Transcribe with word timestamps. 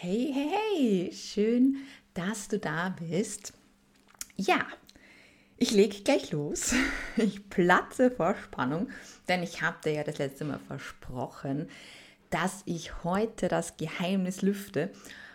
Hey, 0.00 0.30
hey, 0.32 0.48
hey, 0.48 1.12
schön, 1.12 1.78
dass 2.14 2.46
du 2.46 2.60
da 2.60 2.94
bist. 3.10 3.52
Ja, 4.36 4.64
ich 5.56 5.72
lege 5.72 6.04
gleich 6.04 6.30
los. 6.30 6.72
Ich 7.16 7.50
platze 7.50 8.12
vor 8.12 8.36
Spannung, 8.36 8.90
denn 9.26 9.42
ich 9.42 9.60
habe 9.60 9.78
dir 9.82 9.94
ja 9.94 10.04
das 10.04 10.18
letzte 10.18 10.44
Mal 10.44 10.60
versprochen, 10.60 11.68
dass 12.30 12.62
ich 12.64 13.02
heute 13.02 13.48
das 13.48 13.76
Geheimnis 13.76 14.40
lüfte, 14.40 14.92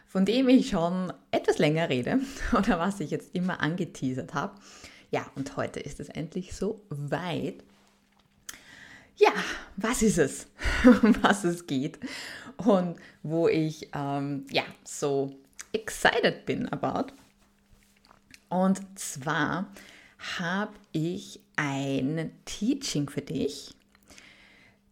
von 0.07 0.23
dem 0.23 0.47
ich 0.47 0.69
schon 0.69 1.11
etwas 1.31 1.57
länger 1.57 1.89
rede 1.89 2.19
oder 2.57 2.79
was 2.79 3.01
ich 3.01 3.11
jetzt 3.11 3.35
immer 3.35 3.59
angeteasert 3.59 4.33
habe. 4.33 4.55
Ja, 5.11 5.29
und 5.35 5.57
heute 5.57 5.81
ist 5.81 5.99
es 5.99 6.07
endlich 6.07 6.55
so 6.55 6.85
weit. 6.87 7.65
Ja, 9.17 9.33
was 9.75 10.01
ist 10.01 10.19
es, 10.19 10.47
um 10.85 11.21
was 11.21 11.43
es 11.43 11.67
geht 11.67 11.99
und 12.57 12.97
wo 13.21 13.47
ich 13.47 13.89
ähm, 13.93 14.45
ja 14.49 14.63
so 14.83 15.35
excited 15.71 16.45
bin 16.45 16.67
about. 16.69 17.13
Und 18.49 18.81
zwar 18.97 19.71
habe 20.37 20.73
ich 20.91 21.39
ein 21.55 22.31
Teaching 22.45 23.09
für 23.09 23.21
dich, 23.21 23.73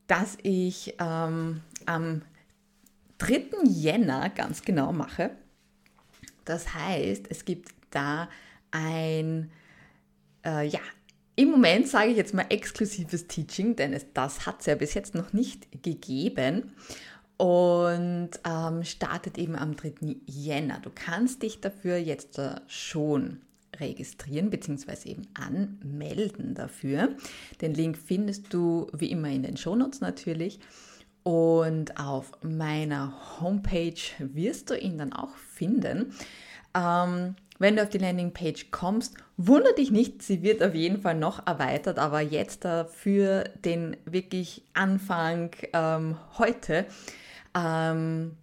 das 0.08 0.38
ich 0.44 0.96
ähm, 1.00 1.62
am 1.86 2.22
3. 3.20 3.50
Jänner 3.66 4.30
ganz 4.30 4.64
genau 4.64 4.91
mache. 4.91 5.32
Das 6.46 6.74
heißt, 6.74 7.28
es 7.30 7.46
gibt 7.46 7.70
da 7.91 8.30
ein 8.72 9.52
äh, 10.44 10.68
ja, 10.68 10.80
im 11.36 11.52
Moment 11.52 11.88
sage 11.88 12.12
ich 12.12 12.18
jetzt 12.18 12.34
mal 12.34 12.46
exklusives 12.50 13.28
Teaching, 13.28 13.76
denn 13.76 13.94
es, 13.94 14.05
das 14.14 14.46
hat 14.46 14.60
es 14.60 14.66
ja 14.66 14.76
bis 14.76 14.94
jetzt 14.94 15.16
noch 15.16 15.34
nicht 15.34 15.84
gegeben 15.84 16.74
und 17.41 18.30
ähm, 18.48 18.84
startet 18.84 19.40
eben 19.40 19.55
am 19.55 19.76
3. 19.76 19.94
Jänner. 20.27 20.80
Du 20.80 20.91
kannst 20.94 21.41
dich 21.41 21.59
dafür 21.59 21.98
jetzt 21.98 22.38
äh, 22.38 22.58
schon 22.68 23.41
registrieren 23.79 24.52
bzw. 24.52 25.10
eben 25.10 25.27
anmelden 25.34 26.54
dafür. 26.54 27.16
Den 27.60 27.74
Link 27.74 27.98
findest 27.98 28.54
du 28.54 28.85
wie 28.93 29.10
immer 29.10 29.29
in 29.29 29.41
den 29.41 29.57
Shownotes 29.57 30.01
natürlich. 30.01 30.60
Und 31.24 31.99
auf 31.99 32.32
meiner 32.43 33.12
Homepage 33.40 33.99
wirst 34.20 34.70
du 34.70 34.77
ihn 34.77 34.99
dann 34.99 35.12
auch 35.12 35.35
finden. 35.35 36.13
Ähm, 36.76 37.35
wenn 37.57 37.76
du 37.76 37.82
auf 37.82 37.90
die 37.90 37.98
Landingpage 37.98 38.70
kommst, 38.70 39.16
wundere 39.38 39.73
dich 39.73 39.90
nicht, 39.90 40.21
sie 40.21 40.44
wird 40.44 40.62
auf 40.62 40.76
jeden 40.76 41.01
Fall 41.01 41.16
noch 41.16 41.48
erweitert, 41.48 41.98
aber 41.98 42.21
jetzt 42.21 42.66
äh, 42.66 42.85
für 42.85 43.46
den 43.66 43.98
wirklich 44.05 44.62
Anfang 44.76 45.49
ähm, 45.73 46.18
heute 46.38 46.85
ähm, 47.55 48.38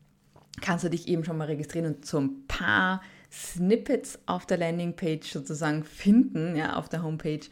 kannst 0.60 0.84
du 0.84 0.90
dich 0.90 1.08
eben 1.08 1.24
schon 1.24 1.38
mal 1.38 1.46
registrieren 1.46 1.94
und 1.94 2.06
so 2.06 2.18
ein 2.18 2.46
paar 2.46 3.02
Snippets 3.30 4.18
auf 4.26 4.46
der 4.46 4.58
Landingpage 4.58 5.30
sozusagen 5.30 5.84
finden, 5.84 6.56
ja, 6.56 6.76
auf 6.76 6.88
der 6.88 7.02
Homepage, 7.02 7.46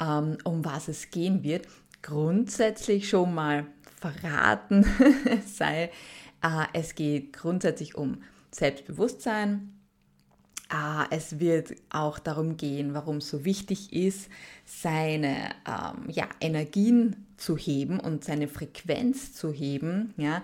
ähm, 0.00 0.38
um 0.44 0.64
was 0.64 0.88
es 0.88 1.10
gehen 1.10 1.42
wird. 1.42 1.66
Grundsätzlich 2.02 3.08
schon 3.08 3.34
mal 3.34 3.66
verraten 4.00 4.84
sei, 5.46 5.90
äh, 6.42 6.66
es 6.72 6.94
geht 6.94 7.32
grundsätzlich 7.32 7.94
um 7.94 8.22
Selbstbewusstsein, 8.50 9.72
Ah, 10.74 11.06
es 11.10 11.38
wird 11.38 11.74
auch 11.90 12.18
darum 12.18 12.56
gehen, 12.56 12.94
warum 12.94 13.18
es 13.18 13.28
so 13.28 13.44
wichtig 13.44 13.92
ist, 13.92 14.30
seine 14.64 15.50
ähm, 15.66 16.08
ja, 16.08 16.26
Energien 16.40 17.26
zu 17.36 17.58
heben 17.58 18.00
und 18.00 18.24
seine 18.24 18.48
Frequenz 18.48 19.34
zu 19.34 19.52
heben. 19.52 20.14
Ja. 20.16 20.42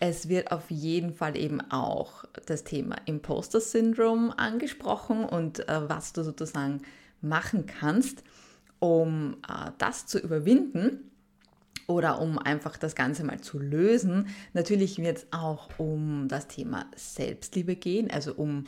Es 0.00 0.28
wird 0.28 0.52
auf 0.52 0.70
jeden 0.70 1.12
Fall 1.12 1.36
eben 1.36 1.60
auch 1.70 2.24
das 2.46 2.64
Thema 2.64 2.96
Imposter 3.06 3.60
Syndrome 3.60 4.38
angesprochen 4.38 5.24
und 5.24 5.68
äh, 5.68 5.88
was 5.88 6.12
du 6.12 6.22
sozusagen 6.22 6.82
machen 7.20 7.66
kannst, 7.66 8.22
um 8.78 9.38
äh, 9.48 9.72
das 9.78 10.06
zu 10.06 10.18
überwinden 10.20 11.10
oder 11.88 12.20
um 12.20 12.38
einfach 12.38 12.76
das 12.76 12.94
Ganze 12.94 13.24
mal 13.24 13.40
zu 13.40 13.58
lösen. 13.58 14.28
Natürlich 14.52 14.98
wird 14.98 15.18
es 15.18 15.26
auch 15.32 15.68
um 15.78 16.28
das 16.28 16.46
Thema 16.46 16.86
Selbstliebe 16.94 17.74
gehen, 17.74 18.10
also 18.10 18.34
um 18.34 18.66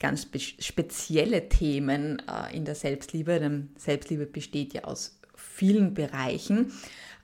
ganz 0.00 0.26
spezielle 0.58 1.48
Themen 1.48 2.20
äh, 2.28 2.56
in 2.56 2.64
der 2.64 2.74
Selbstliebe, 2.74 3.38
denn 3.38 3.70
Selbstliebe 3.76 4.26
besteht 4.26 4.74
ja 4.74 4.84
aus 4.84 5.20
vielen 5.36 5.94
Bereichen. 5.94 6.72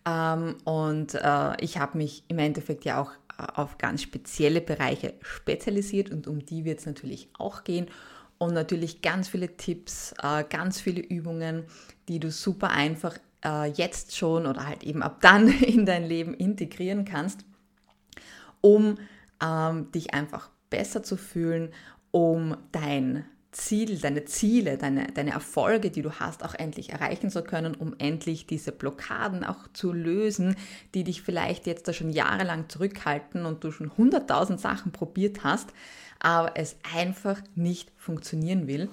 Ähm, 0.07 0.57
und 0.65 1.15
äh, 1.15 1.61
ich 1.61 1.79
habe 1.79 1.99
mich 1.99 2.23
im 2.29 2.39
Endeffekt 2.39 2.85
ja 2.85 3.01
auch 3.01 3.13
auf 3.39 3.79
ganz 3.79 4.03
spezielle 4.03 4.61
Bereiche 4.61 5.15
spezialisiert 5.21 6.11
und 6.11 6.27
um 6.27 6.45
die 6.45 6.65
wird 6.65 6.81
es 6.81 6.87
natürlich 6.87 7.29
auch 7.39 7.65
gehen. 7.65 7.87
Und 8.39 8.55
natürlich 8.55 9.03
ganz 9.03 9.29
viele 9.29 9.57
Tipps, 9.57 10.15
äh, 10.23 10.45
ganz 10.49 10.81
viele 10.81 11.01
Übungen, 11.01 11.65
die 12.09 12.21
du 12.21 12.31
super 12.31 12.71
einfach 12.71 13.19
äh, 13.45 13.71
jetzt 13.71 14.17
schon 14.17 14.47
oder 14.47 14.67
halt 14.67 14.85
eben 14.85 15.03
ab 15.03 15.21
dann 15.21 15.49
in 15.61 15.87
dein 15.87 16.05
Leben 16.05 16.35
integrieren 16.35 17.05
kannst, 17.05 17.45
um 18.61 18.99
ähm, 19.43 19.91
dich 19.93 20.15
einfach 20.15 20.51
besser 20.71 21.03
zu 21.03 21.17
fühlen 21.17 21.73
um 22.11 22.57
dein 22.73 23.25
Ziel, 23.51 23.99
deine 23.99 24.25
Ziele, 24.27 24.77
deine, 24.77 25.07
deine 25.07 25.33
Erfolge, 25.33 25.91
die 25.91 26.03
du 26.03 26.13
hast, 26.13 26.45
auch 26.45 26.55
endlich 26.55 26.91
erreichen 26.91 27.31
zu 27.31 27.43
können, 27.43 27.75
um 27.75 27.95
endlich 27.99 28.47
diese 28.47 28.73
Blockaden 28.73 29.43
auch 29.45 29.69
zu 29.73 29.93
lösen, 29.93 30.55
die 30.95 31.05
dich 31.05 31.23
vielleicht 31.23 31.67
jetzt 31.67 31.89
da 31.89 31.93
schon 31.93 32.11
jahrelang 32.11 32.69
zurückhalten 32.69 33.47
und 33.47 33.65
du 33.65 33.71
schon 33.71 33.97
hunderttausend 33.97 34.61
Sachen 34.61 34.93
probiert 34.93 35.45
hast, 35.45 35.71
aber 36.21 36.57
es 36.57 36.77
einfach 36.95 37.41
nicht 37.55 37.91
funktionieren 37.97 38.67
will. 38.67 38.91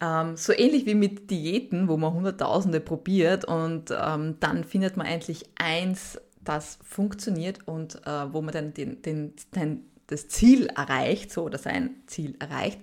Ähm, 0.00 0.36
so 0.36 0.52
ähnlich 0.52 0.86
wie 0.86 0.94
mit 0.94 1.30
Diäten, 1.30 1.88
wo 1.88 1.96
man 1.96 2.12
Hunderttausende 2.12 2.80
probiert 2.80 3.44
und 3.44 3.90
ähm, 3.90 4.36
dann 4.40 4.62
findet 4.64 4.96
man 4.96 5.06
endlich 5.06 5.46
eins, 5.56 6.20
das 6.44 6.78
funktioniert 6.84 7.66
und 7.66 8.06
äh, 8.06 8.32
wo 8.32 8.40
man 8.40 8.52
dann 8.52 8.72
den, 8.72 9.02
den, 9.02 9.32
den 9.54 9.84
das 10.06 10.28
Ziel 10.28 10.66
erreicht, 10.66 11.32
so 11.32 11.42
oder 11.42 11.58
sein 11.58 11.96
Ziel 12.06 12.36
erreicht. 12.38 12.78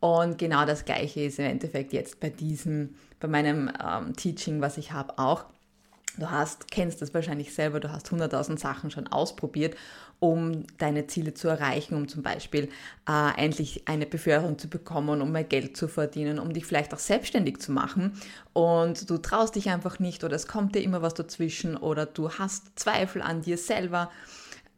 Und 0.00 0.38
genau 0.38 0.64
das 0.64 0.84
Gleiche 0.84 1.22
ist 1.22 1.38
im 1.38 1.46
Endeffekt 1.46 1.92
jetzt 1.92 2.20
bei 2.20 2.30
diesem, 2.30 2.94
bei 3.20 3.28
meinem 3.28 3.70
ähm, 3.84 4.14
Teaching, 4.14 4.60
was 4.60 4.78
ich 4.78 4.92
habe, 4.92 5.18
auch. 5.18 5.44
Du 6.18 6.30
hast, 6.30 6.70
kennst 6.70 7.00
das 7.00 7.14
wahrscheinlich 7.14 7.54
selber, 7.54 7.78
du 7.78 7.92
hast 7.92 8.08
100.000 8.08 8.58
Sachen 8.58 8.90
schon 8.90 9.06
ausprobiert, 9.06 9.76
um 10.18 10.66
deine 10.78 11.06
Ziele 11.06 11.32
zu 11.32 11.46
erreichen, 11.46 11.94
um 11.94 12.08
zum 12.08 12.22
Beispiel 12.22 12.70
äh, 13.08 13.36
endlich 13.36 13.86
eine 13.86 14.04
Beförderung 14.04 14.58
zu 14.58 14.68
bekommen, 14.68 15.22
um 15.22 15.30
mehr 15.30 15.44
Geld 15.44 15.76
zu 15.76 15.86
verdienen, 15.86 16.40
um 16.40 16.52
dich 16.52 16.66
vielleicht 16.66 16.92
auch 16.92 16.98
selbstständig 16.98 17.60
zu 17.60 17.70
machen. 17.70 18.20
Und 18.52 19.08
du 19.08 19.18
traust 19.18 19.54
dich 19.54 19.70
einfach 19.70 20.00
nicht 20.00 20.24
oder 20.24 20.34
es 20.34 20.48
kommt 20.48 20.74
dir 20.74 20.82
immer 20.82 21.02
was 21.02 21.14
dazwischen 21.14 21.76
oder 21.76 22.04
du 22.04 22.32
hast 22.32 22.76
Zweifel 22.76 23.22
an 23.22 23.42
dir 23.42 23.56
selber 23.56 24.10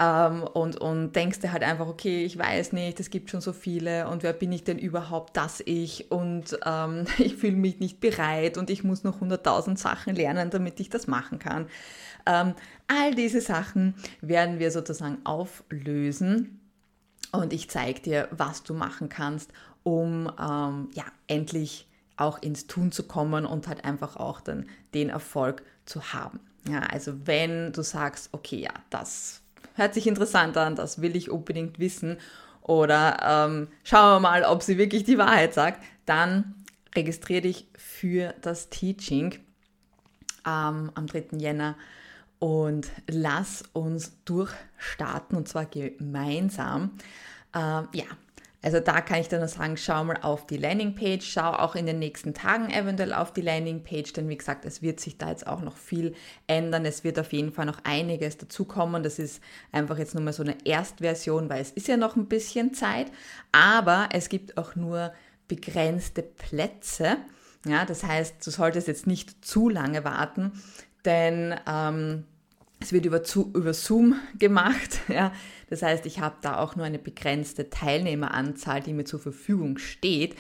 ähm, 0.00 0.44
und, 0.44 0.80
und 0.80 1.12
denkst 1.12 1.40
dir 1.40 1.52
halt 1.52 1.62
einfach, 1.62 1.86
okay, 1.86 2.24
ich 2.24 2.38
weiß 2.38 2.72
nicht, 2.72 2.98
es 3.00 3.10
gibt 3.10 3.30
schon 3.30 3.42
so 3.42 3.52
viele 3.52 4.08
und 4.08 4.22
wer 4.22 4.32
bin 4.32 4.50
ich 4.50 4.64
denn 4.64 4.78
überhaupt, 4.78 5.36
dass 5.36 5.60
ich 5.60 6.10
und 6.10 6.58
ähm, 6.64 7.06
ich 7.18 7.36
fühle 7.36 7.56
mich 7.56 7.78
nicht 7.80 8.00
bereit 8.00 8.56
und 8.56 8.70
ich 8.70 8.82
muss 8.82 9.04
noch 9.04 9.20
100.000 9.20 9.76
Sachen 9.76 10.16
lernen, 10.16 10.48
damit 10.48 10.80
ich 10.80 10.88
das 10.88 11.06
machen 11.06 11.38
kann. 11.38 11.66
Ähm, 12.24 12.54
all 12.88 13.14
diese 13.14 13.42
Sachen 13.42 13.94
werden 14.22 14.58
wir 14.58 14.70
sozusagen 14.70 15.18
auflösen 15.24 16.60
und 17.32 17.52
ich 17.52 17.68
zeige 17.68 18.00
dir, 18.00 18.28
was 18.30 18.62
du 18.62 18.72
machen 18.72 19.10
kannst, 19.10 19.52
um 19.82 20.32
ähm, 20.40 20.88
ja, 20.94 21.04
endlich 21.26 21.86
auch 22.16 22.40
ins 22.42 22.66
Tun 22.66 22.90
zu 22.90 23.02
kommen 23.02 23.44
und 23.44 23.68
halt 23.68 23.84
einfach 23.84 24.16
auch 24.16 24.40
dann 24.40 24.66
den 24.94 25.10
Erfolg 25.10 25.62
zu 25.84 26.12
haben. 26.14 26.40
Ja, 26.68 26.80
also 26.80 27.26
wenn 27.26 27.72
du 27.72 27.82
sagst, 27.82 28.30
okay, 28.32 28.60
ja, 28.60 28.72
das 28.90 29.42
hört 29.74 29.94
sich 29.94 30.06
interessant 30.06 30.56
an, 30.56 30.76
das 30.76 31.00
will 31.00 31.16
ich 31.16 31.30
unbedingt 31.30 31.78
wissen. 31.78 32.18
Oder 32.62 33.46
ähm, 33.48 33.68
schauen 33.84 34.16
wir 34.16 34.20
mal, 34.20 34.44
ob 34.44 34.62
sie 34.62 34.78
wirklich 34.78 35.04
die 35.04 35.18
Wahrheit 35.18 35.54
sagt. 35.54 35.82
Dann 36.06 36.54
registriere 36.94 37.42
dich 37.42 37.66
für 37.76 38.34
das 38.42 38.68
Teaching 38.68 39.34
ähm, 40.46 40.90
am 40.94 41.06
3. 41.06 41.38
Jänner 41.38 41.76
und 42.38 42.90
lass 43.08 43.64
uns 43.72 44.12
durchstarten 44.24 45.36
und 45.36 45.48
zwar 45.48 45.66
gemeinsam. 45.66 46.92
Ähm, 47.54 47.88
ja, 47.92 48.04
also 48.62 48.78
da 48.78 49.00
kann 49.00 49.20
ich 49.20 49.28
dann 49.28 49.40
nur 49.40 49.48
sagen, 49.48 49.76
schau 49.78 50.04
mal 50.04 50.18
auf 50.20 50.46
die 50.46 50.58
Landingpage, 50.58 51.24
schau 51.24 51.52
auch 51.52 51.74
in 51.74 51.86
den 51.86 51.98
nächsten 51.98 52.34
Tagen 52.34 52.70
eventuell 52.70 53.14
auf 53.14 53.32
die 53.32 53.40
Landingpage, 53.40 54.12
denn 54.12 54.28
wie 54.28 54.36
gesagt, 54.36 54.66
es 54.66 54.82
wird 54.82 55.00
sich 55.00 55.16
da 55.16 55.30
jetzt 55.30 55.46
auch 55.46 55.62
noch 55.62 55.78
viel 55.78 56.14
ändern. 56.46 56.84
Es 56.84 57.02
wird 57.02 57.18
auf 57.18 57.32
jeden 57.32 57.52
Fall 57.52 57.64
noch 57.64 57.78
einiges 57.84 58.36
dazukommen. 58.36 59.02
Das 59.02 59.18
ist 59.18 59.42
einfach 59.72 59.96
jetzt 59.96 60.14
nur 60.14 60.22
mal 60.22 60.34
so 60.34 60.42
eine 60.42 60.56
Erstversion, 60.64 61.48
weil 61.48 61.62
es 61.62 61.70
ist 61.70 61.88
ja 61.88 61.96
noch 61.96 62.16
ein 62.16 62.26
bisschen 62.26 62.74
Zeit, 62.74 63.10
aber 63.50 64.10
es 64.12 64.28
gibt 64.28 64.58
auch 64.58 64.76
nur 64.76 65.12
begrenzte 65.48 66.22
Plätze. 66.22 67.16
Ja, 67.66 67.86
das 67.86 68.04
heißt, 68.04 68.46
du 68.46 68.50
solltest 68.50 68.88
jetzt 68.88 69.06
nicht 69.06 69.44
zu 69.44 69.68
lange 69.68 70.04
warten, 70.04 70.52
denn 71.04 71.54
ähm, 71.66 72.24
es 72.80 72.92
wird 72.92 73.04
über, 73.04 73.22
über 73.54 73.74
Zoom 73.74 74.16
gemacht. 74.38 75.00
Ja. 75.08 75.32
Das 75.68 75.82
heißt, 75.82 76.06
ich 76.06 76.20
habe 76.20 76.36
da 76.40 76.58
auch 76.58 76.74
nur 76.74 76.84
eine 76.86 76.98
begrenzte 76.98 77.70
Teilnehmeranzahl, 77.70 78.80
die 78.80 78.92
mir 78.92 79.04
zur 79.04 79.20
Verfügung 79.20 79.78
steht. 79.78 80.34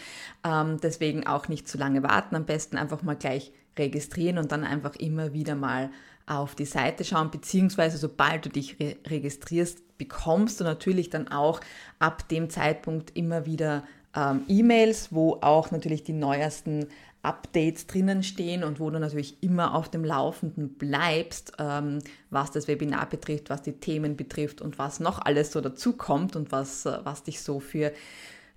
Ähm, 0.44 0.78
deswegen 0.82 1.26
auch 1.26 1.46
nicht 1.48 1.68
zu 1.68 1.78
lange 1.78 2.02
warten. 2.02 2.34
Am 2.34 2.46
besten 2.46 2.76
einfach 2.76 3.02
mal 3.02 3.14
gleich 3.14 3.52
registrieren 3.78 4.38
und 4.38 4.50
dann 4.50 4.64
einfach 4.64 4.96
immer 4.96 5.32
wieder 5.32 5.54
mal 5.54 5.90
auf 6.26 6.54
die 6.54 6.64
Seite 6.64 7.04
schauen, 7.04 7.30
beziehungsweise 7.30 7.98
sobald 7.98 8.46
du 8.46 8.50
dich 8.50 8.78
re 8.78 8.96
registrierst, 9.06 9.98
bekommst 9.98 10.60
du 10.60 10.64
natürlich 10.64 11.10
dann 11.10 11.28
auch 11.28 11.60
ab 11.98 12.28
dem 12.28 12.50
Zeitpunkt 12.50 13.16
immer 13.16 13.46
wieder 13.46 13.84
ähm, 14.14 14.42
E-Mails, 14.48 15.12
wo 15.12 15.38
auch 15.40 15.70
natürlich 15.70 16.04
die 16.04 16.12
neuesten 16.12 16.86
Updates 17.22 17.86
drinnen 17.86 18.22
stehen 18.22 18.64
und 18.64 18.80
wo 18.80 18.88
du 18.90 18.98
natürlich 18.98 19.42
immer 19.42 19.74
auf 19.74 19.90
dem 19.90 20.04
Laufenden 20.04 20.74
bleibst, 20.74 21.52
ähm, 21.58 21.98
was 22.30 22.50
das 22.50 22.66
Webinar 22.66 23.08
betrifft, 23.08 23.50
was 23.50 23.62
die 23.62 23.74
Themen 23.74 24.16
betrifft 24.16 24.62
und 24.62 24.78
was 24.78 25.00
noch 25.00 25.20
alles 25.20 25.52
so 25.52 25.60
dazukommt 25.60 26.34
und 26.34 26.50
was, 26.50 26.86
äh, 26.86 26.98
was 27.04 27.22
dich 27.22 27.42
so 27.42 27.60
für 27.60 27.92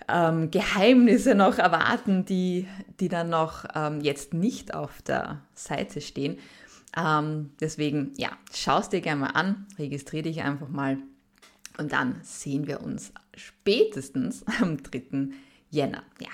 ähm, 0.08 0.50
Geheimnisse 0.50 1.36
noch 1.36 1.58
erwarten, 1.58 2.26
die, 2.26 2.68
die 3.00 3.10
dann 3.10 3.30
noch 3.30 3.66
ähm, 3.76 4.00
jetzt 4.02 4.34
nicht 4.34 4.74
auf 4.74 5.02
der 5.02 5.42
Seite 5.56 6.00
stehen. 6.00 6.38
Ähm, 6.96 7.52
deswegen, 7.60 8.12
ja, 8.16 8.30
schau 8.54 8.80
es 8.80 8.90
dir 8.90 9.02
gerne 9.02 9.22
mal 9.22 9.32
an, 9.32 9.66
registriere 9.78 10.24
dich 10.24 10.42
einfach 10.42 10.70
mal 10.70 10.98
und 11.78 11.92
dann 11.92 12.20
sehen 12.22 12.68
wir 12.68 12.82
uns 12.82 13.12
spätestens 13.36 14.46
am 14.62 14.82
3. 14.82 15.30
Jänner. 15.70 16.04
Ja. 16.22 16.30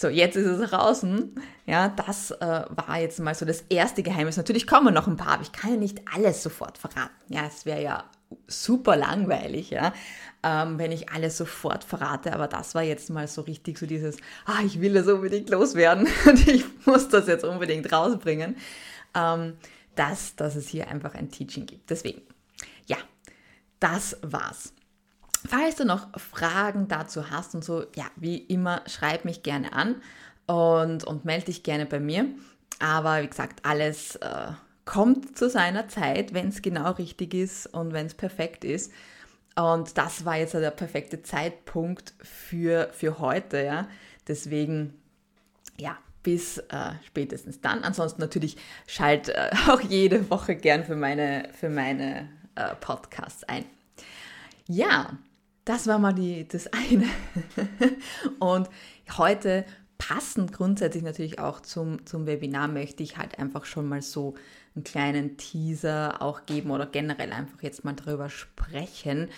So, 0.00 0.06
jetzt 0.06 0.36
ist 0.36 0.46
es 0.46 0.70
draußen. 0.70 1.34
Ja, 1.66 1.88
das 1.88 2.30
äh, 2.30 2.64
war 2.68 3.00
jetzt 3.00 3.18
mal 3.18 3.34
so 3.34 3.44
das 3.44 3.64
erste 3.68 4.04
Geheimnis. 4.04 4.36
Natürlich 4.36 4.64
kommen 4.64 4.94
noch 4.94 5.08
ein 5.08 5.16
paar, 5.16 5.32
aber 5.32 5.42
ich 5.42 5.50
kann 5.50 5.72
ja 5.72 5.76
nicht 5.76 6.02
alles 6.14 6.40
sofort 6.40 6.78
verraten. 6.78 7.10
Ja, 7.28 7.44
es 7.48 7.66
wäre 7.66 7.82
ja 7.82 8.04
super 8.46 8.96
langweilig, 8.96 9.70
ja, 9.70 9.92
ähm, 10.44 10.78
wenn 10.78 10.92
ich 10.92 11.10
alles 11.10 11.36
sofort 11.36 11.82
verrate. 11.82 12.32
Aber 12.32 12.46
das 12.46 12.76
war 12.76 12.84
jetzt 12.84 13.10
mal 13.10 13.26
so 13.26 13.40
richtig 13.40 13.76
so 13.76 13.86
dieses, 13.86 14.18
ah, 14.46 14.60
ich 14.64 14.80
will 14.80 14.94
das 14.94 15.08
unbedingt 15.08 15.50
loswerden 15.50 16.06
und 16.26 16.46
ich 16.46 16.64
muss 16.86 17.08
das 17.08 17.26
jetzt 17.26 17.44
unbedingt 17.44 17.92
rausbringen, 17.92 18.54
ähm, 19.16 19.54
dass, 19.96 20.36
dass 20.36 20.54
es 20.54 20.68
hier 20.68 20.86
einfach 20.86 21.16
ein 21.16 21.32
Teaching 21.32 21.66
gibt. 21.66 21.90
Deswegen, 21.90 22.22
ja, 22.86 22.98
das 23.80 24.16
war's. 24.22 24.72
Falls 25.46 25.76
du 25.76 25.84
noch 25.84 26.08
Fragen 26.18 26.88
dazu 26.88 27.30
hast 27.30 27.54
und 27.54 27.64
so, 27.64 27.84
ja, 27.94 28.04
wie 28.16 28.38
immer, 28.38 28.82
schreib 28.86 29.24
mich 29.24 29.42
gerne 29.42 29.72
an 29.72 29.96
und, 30.46 31.04
und 31.04 31.24
melde 31.24 31.46
dich 31.46 31.62
gerne 31.62 31.86
bei 31.86 32.00
mir. 32.00 32.26
Aber 32.80 33.22
wie 33.22 33.28
gesagt, 33.28 33.64
alles 33.64 34.16
äh, 34.16 34.52
kommt 34.84 35.36
zu 35.36 35.50
seiner 35.50 35.88
Zeit, 35.88 36.32
wenn 36.34 36.48
es 36.48 36.62
genau 36.62 36.92
richtig 36.92 37.34
ist 37.34 37.66
und 37.66 37.92
wenn 37.92 38.06
es 38.06 38.14
perfekt 38.14 38.64
ist. 38.64 38.92
Und 39.54 39.98
das 39.98 40.24
war 40.24 40.36
jetzt 40.36 40.54
der 40.54 40.70
perfekte 40.70 41.22
Zeitpunkt 41.22 42.14
für, 42.20 42.88
für 42.92 43.18
heute, 43.18 43.62
ja. 43.62 43.88
Deswegen, 44.28 44.94
ja, 45.78 45.98
bis 46.22 46.58
äh, 46.58 46.92
spätestens 47.06 47.60
dann. 47.60 47.84
Ansonsten 47.84 48.20
natürlich 48.20 48.56
schalt 48.86 49.28
äh, 49.28 49.50
auch 49.68 49.80
jede 49.80 50.30
Woche 50.30 50.56
gern 50.56 50.84
für 50.84 50.96
meine, 50.96 51.48
für 51.58 51.68
meine 51.68 52.28
äh, 52.54 52.74
Podcasts 52.76 53.44
ein. 53.44 53.64
Ja, 54.66 55.18
das 55.68 55.86
war 55.86 55.98
mal 55.98 56.14
die, 56.14 56.48
das 56.48 56.68
eine. 56.72 57.04
Und 58.38 58.70
heute 59.18 59.66
passend 59.98 60.52
grundsätzlich 60.52 61.02
natürlich 61.02 61.38
auch 61.38 61.60
zum, 61.60 62.06
zum 62.06 62.26
Webinar 62.26 62.68
möchte 62.68 63.02
ich 63.02 63.18
halt 63.18 63.38
einfach 63.38 63.66
schon 63.66 63.86
mal 63.86 64.00
so 64.00 64.34
einen 64.74 64.84
kleinen 64.84 65.36
Teaser 65.36 66.22
auch 66.22 66.46
geben 66.46 66.70
oder 66.70 66.86
generell 66.86 67.32
einfach 67.32 67.62
jetzt 67.62 67.84
mal 67.84 67.92
darüber 67.92 68.30
sprechen. 68.30 69.28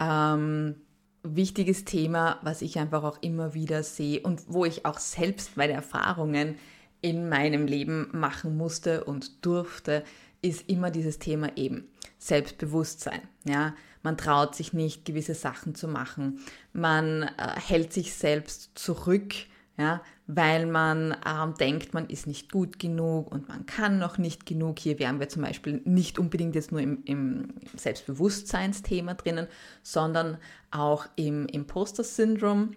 Ähm, 0.00 0.74
wichtiges 1.22 1.84
Thema, 1.84 2.40
was 2.42 2.62
ich 2.62 2.78
einfach 2.78 3.04
auch 3.04 3.22
immer 3.22 3.54
wieder 3.54 3.84
sehe 3.84 4.20
und 4.20 4.42
wo 4.48 4.64
ich 4.64 4.86
auch 4.86 4.98
selbst 4.98 5.56
meine 5.56 5.74
Erfahrungen 5.74 6.56
in 7.00 7.28
meinem 7.28 7.66
Leben 7.66 8.08
machen 8.12 8.56
musste 8.56 9.04
und 9.04 9.44
durfte, 9.46 10.02
ist 10.46 10.68
immer 10.68 10.90
dieses 10.90 11.18
Thema 11.18 11.56
eben 11.56 11.88
Selbstbewusstsein. 12.18 13.20
Ja, 13.44 13.74
man 14.02 14.16
traut 14.16 14.54
sich 14.54 14.72
nicht, 14.72 15.04
gewisse 15.04 15.34
Sachen 15.34 15.74
zu 15.74 15.88
machen. 15.88 16.40
Man 16.72 17.22
äh, 17.22 17.60
hält 17.60 17.92
sich 17.92 18.14
selbst 18.14 18.78
zurück, 18.78 19.34
ja, 19.78 20.00
weil 20.26 20.66
man 20.66 21.16
ähm, 21.26 21.54
denkt, 21.54 21.92
man 21.92 22.08
ist 22.08 22.26
nicht 22.26 22.50
gut 22.50 22.78
genug 22.78 23.30
und 23.30 23.48
man 23.48 23.66
kann 23.66 23.98
noch 23.98 24.16
nicht 24.16 24.46
genug. 24.46 24.78
Hier 24.78 24.98
wären 24.98 25.20
wir 25.20 25.28
zum 25.28 25.42
Beispiel 25.42 25.82
nicht 25.84 26.18
unbedingt 26.18 26.54
jetzt 26.54 26.72
nur 26.72 26.80
im, 26.80 27.02
im 27.04 27.54
Selbstbewusstseinsthema 27.76 29.14
drinnen, 29.14 29.48
sondern 29.82 30.38
auch 30.70 31.06
im 31.16 31.46
Imposter-Syndrom. 31.46 32.76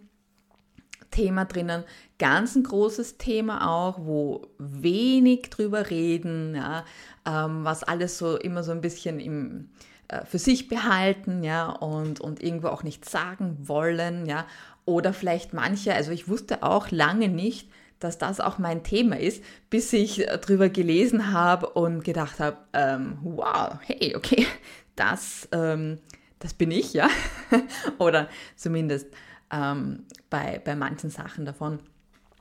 Thema 1.12 1.46
drinnen, 1.46 1.84
ganz 2.18 2.56
ein 2.56 2.64
großes 2.64 3.18
Thema 3.18 3.68
auch, 3.68 4.00
wo 4.00 4.48
wenig 4.58 5.50
drüber 5.50 5.90
reden, 5.90 6.56
ja, 6.56 6.86
ähm, 7.26 7.64
was 7.64 7.84
alles 7.84 8.18
so 8.18 8.38
immer 8.38 8.64
so 8.64 8.72
ein 8.72 8.82
bisschen 8.82 9.20
im, 9.20 9.70
äh, 10.08 10.26
für 10.26 10.40
sich 10.40 10.68
behalten, 10.68 11.44
ja, 11.44 11.70
und, 11.70 12.20
und 12.20 12.44
irgendwo 12.44 12.68
auch 12.68 12.84
nichts 12.84 13.12
sagen 13.12 13.58
wollen, 13.62 14.26
ja, 14.26 14.46
oder 14.86 15.14
vielleicht 15.14 15.54
manche, 15.54 15.94
also 15.94 16.12
ich 16.12 16.28
wusste 16.28 16.64
auch 16.64 16.92
lange 16.92 17.30
nicht, 17.30 17.70
dass 18.00 18.18
das 18.18 18.40
auch 18.40 18.58
mein 18.58 18.84
Thema 18.84 19.20
ist, 19.20 19.44
bis 19.70 19.92
ich 19.94 20.28
äh, 20.28 20.38
drüber 20.38 20.70
gelesen 20.70 21.34
habe 21.34 21.70
und 21.70 22.04
gedacht 22.04 22.40
habe, 22.40 22.58
ähm, 22.74 23.18
wow, 23.22 23.78
hey, 23.82 24.16
okay, 24.16 24.48
das, 24.96 25.48
ähm, 25.52 26.00
das 26.40 26.54
bin 26.54 26.72
ich, 26.72 26.94
ja, 26.94 27.10
oder 28.00 28.30
zumindest 28.56 29.08
ähm, 29.52 30.06
bei, 30.30 30.62
bei 30.64 30.76
manchen 30.76 31.10
Sachen 31.10 31.46
davon. 31.46 31.80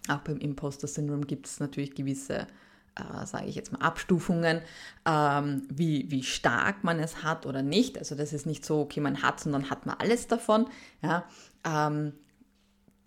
Auch 0.09 0.21
beim 0.21 0.39
Imposter-Syndrom 0.39 1.27
gibt 1.27 1.47
es 1.47 1.61
natürlich 1.61 1.95
gewisse 1.95 2.47
äh, 2.99 3.27
sage 3.27 3.47
ich 3.47 3.55
jetzt 3.55 3.73
mal, 3.73 3.81
Abstufungen, 3.81 4.61
ähm, 5.07 5.63
wie, 5.71 6.11
wie 6.11 6.23
stark 6.23 6.85
man 6.85 6.99
es 6.99 7.23
hat 7.23 7.47
oder 7.47 7.63
nicht. 7.63 7.99
Also 7.99 8.15
das 8.15 8.33
ist 8.33 8.47
nicht 8.47 8.65
so, 8.65 8.81
okay, 8.81 9.01
man 9.01 9.23
hat 9.23 9.45
und 9.47 9.53
dann 9.53 9.71
hat 9.71 9.87
man 9.87 9.97
alles 9.99 10.27
davon. 10.27 10.67
Ja. 11.03 11.25
Ähm, 11.65 12.13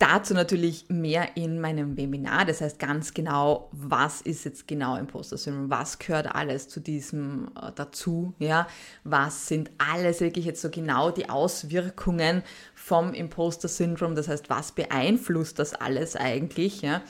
dazu 0.02 0.34
natürlich 0.34 0.86
mehr 0.88 1.36
in 1.36 1.60
meinem 1.60 1.96
Webinar. 1.96 2.44
Das 2.44 2.60
heißt 2.60 2.80
ganz 2.80 3.14
genau, 3.14 3.68
was 3.70 4.20
ist 4.20 4.44
jetzt 4.44 4.66
genau 4.66 4.96
Imposter 4.96 5.38
Syndrome, 5.38 5.70
was 5.70 6.00
gehört 6.00 6.34
alles 6.34 6.68
zu 6.68 6.80
diesem 6.80 7.48
äh, 7.54 7.70
dazu, 7.72 8.34
ja, 8.40 8.66
was 9.04 9.46
sind 9.46 9.70
alles 9.78 10.20
wirklich 10.20 10.44
jetzt 10.44 10.60
so 10.60 10.70
genau 10.70 11.10
die 11.12 11.30
Auswirkungen 11.30 12.42
vom 12.74 13.14
Imposter 13.14 13.68
Syndrome, 13.68 14.14
das 14.14 14.26
heißt, 14.26 14.50
was 14.50 14.72
beeinflusst 14.72 15.60
das 15.60 15.74
alles 15.74 16.16
eigentlich, 16.16 16.82
ja, 16.82 17.00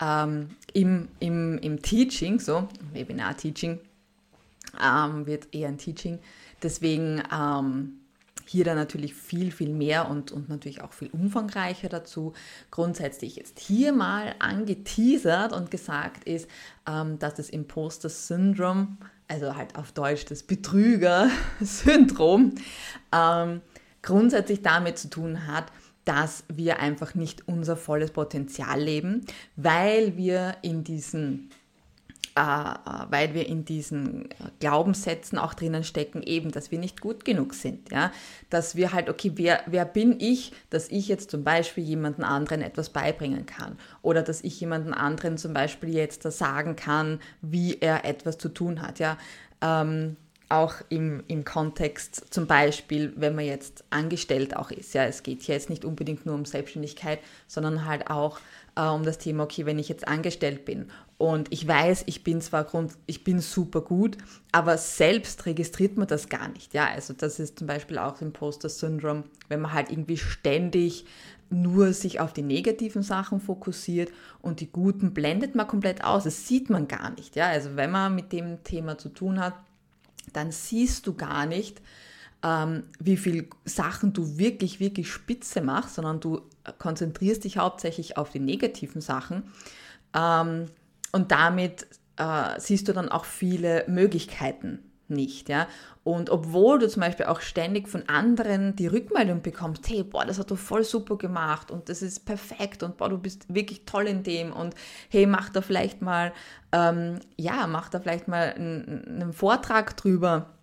ähm, 0.00 0.48
im, 0.72 1.08
im, 1.20 1.56
im 1.58 1.80
Teaching, 1.80 2.40
so, 2.40 2.68
Webinar-Teaching, 2.92 3.78
ähm, 4.82 5.26
wird 5.26 5.54
eher 5.54 5.68
ein 5.68 5.78
Teaching. 5.78 6.18
Deswegen 6.62 7.22
ähm, 7.32 7.99
hier 8.50 8.64
dann 8.64 8.76
natürlich 8.76 9.14
viel, 9.14 9.52
viel 9.52 9.72
mehr 9.72 10.10
und, 10.10 10.32
und 10.32 10.48
natürlich 10.48 10.82
auch 10.82 10.92
viel 10.92 11.10
umfangreicher 11.10 11.88
dazu. 11.88 12.32
Grundsätzlich 12.72 13.36
jetzt 13.36 13.60
hier 13.60 13.92
mal 13.92 14.34
angeteasert 14.40 15.52
und 15.52 15.70
gesagt 15.70 16.24
ist, 16.24 16.50
ähm, 16.88 17.20
dass 17.20 17.34
das 17.34 17.48
Imposter-Syndrom, 17.48 18.98
also 19.28 19.54
halt 19.54 19.76
auf 19.76 19.92
Deutsch 19.92 20.24
das 20.24 20.42
Betrüger-Syndrom, 20.42 22.56
ähm, 23.12 23.60
grundsätzlich 24.02 24.62
damit 24.62 24.98
zu 24.98 25.10
tun 25.10 25.46
hat, 25.46 25.66
dass 26.04 26.42
wir 26.48 26.80
einfach 26.80 27.14
nicht 27.14 27.46
unser 27.46 27.76
volles 27.76 28.10
Potenzial 28.10 28.80
leben, 28.80 29.26
weil 29.54 30.16
wir 30.16 30.56
in 30.62 30.82
diesen 30.82 31.50
weil 33.10 33.34
wir 33.34 33.46
in 33.46 33.64
diesen 33.64 34.28
Glaubenssätzen 34.60 35.38
auch 35.38 35.54
drinnen 35.54 35.84
stecken, 35.84 36.22
eben, 36.22 36.50
dass 36.50 36.70
wir 36.70 36.78
nicht 36.78 37.00
gut 37.00 37.24
genug 37.24 37.54
sind, 37.54 37.90
ja, 37.90 38.12
dass 38.48 38.76
wir 38.76 38.92
halt, 38.92 39.08
okay, 39.08 39.32
wer, 39.34 39.62
wer 39.66 39.84
bin 39.84 40.16
ich, 40.18 40.52
dass 40.70 40.88
ich 40.88 41.08
jetzt 41.08 41.30
zum 41.30 41.44
Beispiel 41.44 41.84
jemanden 41.84 42.24
anderen 42.24 42.62
etwas 42.62 42.90
beibringen 42.90 43.46
kann? 43.46 43.76
Oder 44.02 44.22
dass 44.22 44.42
ich 44.42 44.60
jemanden 44.60 44.94
anderen 44.94 45.38
zum 45.38 45.52
Beispiel 45.52 45.94
jetzt 45.94 46.22
sagen 46.22 46.76
kann, 46.76 47.20
wie 47.42 47.78
er 47.80 48.04
etwas 48.04 48.38
zu 48.38 48.48
tun 48.48 48.82
hat, 48.82 48.98
ja, 48.98 49.18
ähm, 49.60 50.16
auch 50.48 50.74
im, 50.88 51.22
im 51.28 51.44
Kontext 51.44 52.34
zum 52.34 52.46
Beispiel, 52.46 53.12
wenn 53.16 53.36
man 53.36 53.44
jetzt 53.44 53.84
angestellt 53.90 54.56
auch 54.56 54.72
ist. 54.72 54.94
Ja, 54.94 55.04
es 55.04 55.22
geht 55.22 55.42
hier 55.42 55.54
jetzt 55.54 55.70
nicht 55.70 55.84
unbedingt 55.84 56.26
nur 56.26 56.34
um 56.34 56.44
Selbstständigkeit, 56.44 57.20
sondern 57.46 57.86
halt 57.86 58.10
auch 58.10 58.40
äh, 58.74 58.82
um 58.82 59.04
das 59.04 59.18
Thema, 59.18 59.44
okay, 59.44 59.64
wenn 59.64 59.78
ich 59.78 59.88
jetzt 59.88 60.08
angestellt 60.08 60.64
bin 60.64 60.90
und 61.20 61.52
ich 61.52 61.68
weiß, 61.68 62.04
ich 62.06 62.24
bin 62.24 62.40
zwar 62.40 62.64
Grund, 62.64 62.94
ich 63.04 63.24
bin 63.24 63.40
super 63.40 63.82
gut, 63.82 64.16
aber 64.52 64.78
selbst 64.78 65.44
registriert 65.44 65.98
man 65.98 66.08
das 66.08 66.30
gar 66.30 66.48
nicht. 66.48 66.72
Ja, 66.72 66.86
also 66.86 67.12
das 67.12 67.38
ist 67.38 67.58
zum 67.58 67.66
Beispiel 67.66 67.98
auch 67.98 68.22
Imposter-Syndrom, 68.22 69.24
wenn 69.50 69.60
man 69.60 69.74
halt 69.74 69.90
irgendwie 69.90 70.16
ständig 70.16 71.04
nur 71.50 71.92
sich 71.92 72.20
auf 72.20 72.32
die 72.32 72.40
negativen 72.40 73.02
Sachen 73.02 73.38
fokussiert 73.38 74.10
und 74.40 74.60
die 74.60 74.72
guten 74.72 75.12
blendet 75.12 75.54
man 75.54 75.68
komplett 75.68 76.02
aus. 76.04 76.24
Das 76.24 76.48
sieht 76.48 76.70
man 76.70 76.88
gar 76.88 77.10
nicht. 77.10 77.36
Ja, 77.36 77.48
also 77.48 77.76
wenn 77.76 77.90
man 77.90 78.14
mit 78.14 78.32
dem 78.32 78.64
Thema 78.64 78.96
zu 78.96 79.10
tun 79.10 79.40
hat, 79.40 79.52
dann 80.32 80.52
siehst 80.52 81.06
du 81.06 81.12
gar 81.12 81.44
nicht, 81.44 81.82
ähm, 82.42 82.84
wie 82.98 83.18
viel 83.18 83.50
Sachen 83.66 84.14
du 84.14 84.38
wirklich, 84.38 84.80
wirklich 84.80 85.12
spitze 85.12 85.60
machst, 85.60 85.96
sondern 85.96 86.18
du 86.18 86.40
konzentrierst 86.78 87.44
dich 87.44 87.58
hauptsächlich 87.58 88.16
auf 88.16 88.30
die 88.30 88.40
negativen 88.40 89.02
Sachen. 89.02 89.42
Ähm, 90.14 90.70
und 91.12 91.32
damit 91.32 91.86
äh, 92.16 92.58
siehst 92.58 92.88
du 92.88 92.92
dann 92.92 93.08
auch 93.08 93.24
viele 93.24 93.84
Möglichkeiten 93.88 94.90
nicht, 95.10 95.48
ja. 95.48 95.66
Und 96.02 96.30
obwohl 96.30 96.78
du 96.78 96.88
zum 96.88 97.00
Beispiel 97.00 97.26
auch 97.26 97.40
ständig 97.40 97.88
von 97.88 98.08
anderen 98.08 98.74
die 98.76 98.86
Rückmeldung 98.86 99.42
bekommst, 99.42 99.88
hey, 99.88 100.02
boah, 100.02 100.24
das 100.24 100.38
hast 100.38 100.50
du 100.50 100.56
voll 100.56 100.84
super 100.84 101.18
gemacht 101.18 101.70
und 101.70 101.88
das 101.88 102.00
ist 102.00 102.24
perfekt 102.24 102.82
und 102.82 102.96
boah, 102.96 103.10
du 103.10 103.18
bist 103.18 103.52
wirklich 103.52 103.84
toll 103.84 104.06
in 104.06 104.22
dem 104.22 104.52
und 104.52 104.74
hey, 105.10 105.26
mach 105.26 105.50
da 105.50 105.60
vielleicht 105.60 106.00
mal, 106.00 106.32
ähm, 106.72 107.20
ja, 107.36 107.66
mach 107.66 107.90
da 107.90 108.00
vielleicht 108.00 108.28
mal 108.28 108.54
einen, 108.54 109.04
einen 109.06 109.32
Vortrag 109.32 109.96
drüber 109.96 110.54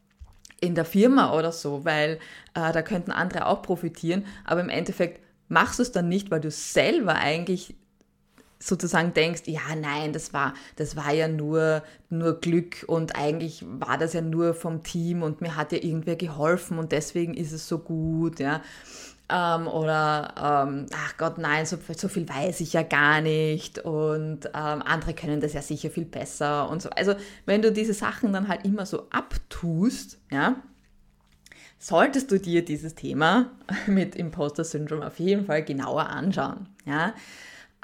in 0.60 0.74
der 0.74 0.86
Firma 0.86 1.34
oder 1.38 1.52
so, 1.52 1.86
weil 1.86 2.20
äh, 2.56 2.72
da 2.72 2.82
könnten 2.82 3.12
andere 3.12 3.46
auch 3.46 3.62
profitieren. 3.62 4.26
Aber 4.44 4.62
im 4.62 4.70
Endeffekt 4.70 5.22
machst 5.50 5.78
du 5.78 5.84
es 5.84 5.92
dann 5.92 6.10
nicht, 6.10 6.32
weil 6.32 6.42
du 6.42 6.50
selber 6.50 7.16
eigentlich 7.16 7.76
sozusagen 8.60 9.14
denkst, 9.14 9.44
ja, 9.46 9.76
nein, 9.80 10.14
das 10.14 10.34
war, 10.34 10.54
das 10.76 10.96
war 10.96 11.14
ja 11.14 11.28
nur, 11.28 11.84
nur 12.10 12.40
Glück 12.40 12.86
und 12.88 13.16
eigentlich 13.16 13.64
war 13.68 13.98
das 13.98 14.14
ja 14.14 14.22
nur 14.22 14.54
vom 14.54 14.84
Team 14.84 15.22
und 15.22 15.42
mir 15.42 15.56
hat 15.56 15.72
ja 15.72 15.78
irgendwer 15.78 16.16
geholfen 16.16 16.80
und 16.80 16.92
deswegen 16.92 17.34
ist 17.34 17.52
es 17.52 17.68
so 17.68 17.80
gut, 17.80 18.40
ja. 18.40 18.62
Ähm, 19.30 19.68
oder, 19.68 20.34
ähm, 20.38 20.86
ach 20.94 21.18
Gott, 21.18 21.38
nein, 21.38 21.66
so, 21.66 21.78
so, 21.98 22.08
viel 22.08 22.28
weiß 22.30 22.62
ich 22.62 22.72
ja 22.72 22.84
gar 22.84 23.20
nicht 23.20 23.80
und 23.80 24.46
ähm, 24.46 24.82
andere 24.82 25.14
können 25.14 25.42
das 25.42 25.52
ja 25.52 25.62
sicher 25.62 25.90
viel 25.90 26.06
besser 26.06 26.70
und 26.70 26.82
so. 26.82 26.90
Also, 26.92 27.14
wenn 27.46 27.62
du 27.62 27.74
diese 27.74 27.94
Sachen 27.94 28.32
dann 28.32 28.48
halt 28.48 28.64
immer 28.64 28.86
so 28.86 29.10
abtust, 29.10 30.18
ja, 30.32 30.56
solltest 31.78 32.32
du 32.32 32.40
dir 32.40 32.64
dieses 32.64 32.96
Thema 32.96 33.52
mit 33.88 34.16
Imposter 34.16 34.64
Syndrome 34.64 35.06
auf 35.06 35.20
jeden 35.20 35.46
Fall 35.46 35.64
genauer 35.64 36.08
anschauen, 36.08 36.70
ja. 36.86 37.14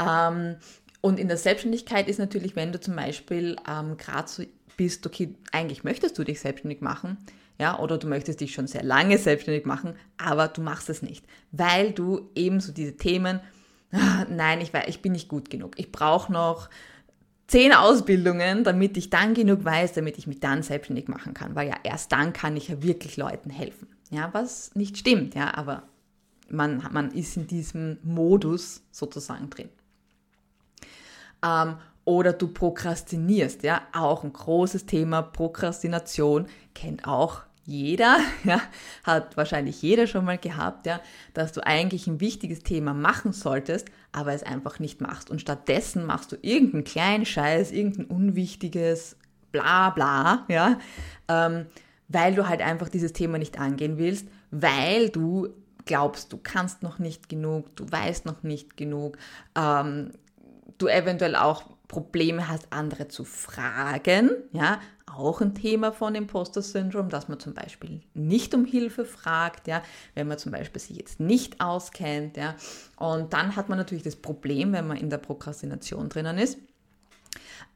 Ähm, 0.08 0.56
und 1.02 1.20
in 1.20 1.28
der 1.28 1.38
Selbstständigkeit 1.38 2.08
ist 2.08 2.20
natürlich, 2.20 2.56
wenn 2.56 2.72
du 2.72 2.80
zum 2.80 2.96
Beispiel 2.96 3.58
ähm, 3.70 3.98
gerade 3.98 4.28
so 4.28 4.44
bist, 4.78 5.06
okay, 5.06 5.36
eigentlich 5.52 5.84
möchtest 5.84 6.18
du 6.18 6.24
dich 6.24 6.40
selbstständig 6.40 6.82
machen, 6.82 7.18
ja, 7.60 7.78
oder 7.80 7.98
du 7.98 8.08
möchtest 8.08 8.42
dich 8.42 8.54
schon 8.54 8.68
sehr 8.68 8.84
lange 8.84 9.18
selbstständig 9.18 9.66
machen, 9.66 9.96
aber 10.18 10.48
du 10.48 10.62
machst 10.62 10.90
es 10.90 11.02
nicht, 11.02 11.26
weil 11.52 11.92
du 11.92 12.30
eben 12.36 12.60
so 12.60 12.72
diese 12.72 12.98
Themen, 12.98 13.42
ah, 13.92 14.26
nein, 14.30 14.62
ich, 14.62 14.72
ich 14.88 15.02
bin 15.02 15.12
nicht 15.12 15.28
gut 15.28 15.50
genug, 15.50 15.74
ich 15.78 15.92
brauche 15.92 16.32
noch 16.32 16.70
zehn 17.48 17.74
Ausbildungen, 17.74 18.64
damit 18.64 18.98
ich 18.98 19.10
dann 19.10 19.34
genug 19.34 19.64
weiß, 19.64 19.94
damit 19.94 20.18
ich 20.18 20.26
mich 20.26 20.40
dann 20.40 20.64
selbstständig 20.64 21.08
machen 21.08 21.34
kann, 21.34 21.56
weil 21.56 21.68
ja 21.68 21.76
erst 21.84 22.12
dann 22.12 22.34
kann 22.34 22.58
ich 22.58 22.70
ja 22.70 22.82
wirklich 22.82 23.18
Leuten 23.18 23.50
helfen, 23.50 23.88
ja, 24.10 24.30
was 24.34 24.74
nicht 24.74 24.98
stimmt, 24.98 25.36
ja, 25.36 25.54
aber 25.54 25.84
man, 26.50 26.88
man 26.92 27.12
ist 27.12 27.38
in 27.38 27.48
diesem 27.48 27.98
Modus 28.04 28.84
sozusagen 28.92 29.50
drin. 29.50 29.70
Ähm, 31.44 31.76
oder 32.06 32.34
du 32.34 32.48
prokrastinierst, 32.50 33.64
ja, 33.64 33.82
auch 33.94 34.24
ein 34.24 34.34
großes 34.34 34.86
Thema. 34.86 35.22
Prokrastination 35.22 36.48
kennt 36.74 37.08
auch 37.08 37.44
jeder, 37.66 38.18
ja, 38.44 38.62
hat 39.04 39.38
wahrscheinlich 39.38 39.82
jeder 39.82 40.08
schon 40.08 40.26
mal 40.26 40.38
gehabt, 40.38 40.86
ja, 40.86 41.00
dass 41.34 41.54
du 41.54 41.66
eigentlich 41.66 42.08
ein 42.08 42.20
wichtiges 42.20 42.60
Thema 42.60 42.94
machen 42.94 43.32
solltest, 43.32 43.88
aber 44.12 44.34
es 44.34 44.44
einfach 44.44 44.80
nicht 44.80 45.02
machst. 45.02 45.30
Und 45.30 45.40
stattdessen 45.40 46.06
machst 46.06 46.32
du 46.32 46.38
irgendeinen 46.42 46.84
kleinen 46.84 47.26
Scheiß, 47.26 47.72
irgendein 47.72 48.06
unwichtiges 48.06 49.16
bla 49.52 49.92
bla, 49.92 50.46
ja, 50.50 50.78
ähm, 51.30 51.68
weil 52.10 52.36
du 52.36 52.50
halt 52.50 52.62
einfach 52.62 52.90
dieses 52.90 53.14
Thema 53.14 53.38
nicht 53.38 53.60
angehen 53.60 53.98
willst, 53.98 54.28
weil 54.52 55.10
du 55.10 55.50
glaubst, 55.86 56.34
du 56.34 56.38
kannst 56.38 56.84
noch 56.84 57.00
nicht 57.00 57.30
genug, 57.30 57.76
du 57.76 57.90
weißt 57.90 58.26
noch 58.26 58.44
nicht 58.44 58.78
genug, 58.78 59.18
ähm, 59.56 60.12
du 60.84 60.88
eventuell 60.90 61.36
auch 61.36 61.64
Probleme 61.88 62.50
hast, 62.50 62.68
andere 62.72 63.08
zu 63.08 63.24
fragen, 63.24 64.32
ja, 64.52 64.80
auch 65.06 65.42
ein 65.42 65.54
Thema 65.54 65.92
von 65.92 66.16
Imposter-Syndrom, 66.16 67.10
dass 67.10 67.28
man 67.28 67.40
zum 67.40 67.54
Beispiel 67.54 68.02
nicht 68.16 68.56
um 68.56 68.66
Hilfe 68.66 69.06
fragt, 69.06 69.68
ja, 69.68 69.84
wenn 70.16 70.28
man 70.28 70.40
zum 70.40 70.52
Beispiel 70.52 70.82
sich 70.82 70.98
jetzt 70.98 71.20
nicht 71.20 71.62
auskennt, 71.62 72.36
ja, 72.36 72.56
und 72.98 73.34
dann 73.34 73.56
hat 73.56 73.70
man 73.70 73.78
natürlich 73.78 74.04
das 74.04 74.16
Problem, 74.16 74.74
wenn 74.74 74.88
man 74.88 74.98
in 74.98 75.10
der 75.10 75.20
Prokrastination 75.20 76.10
drinnen 76.10 76.38
ist, 76.38 76.58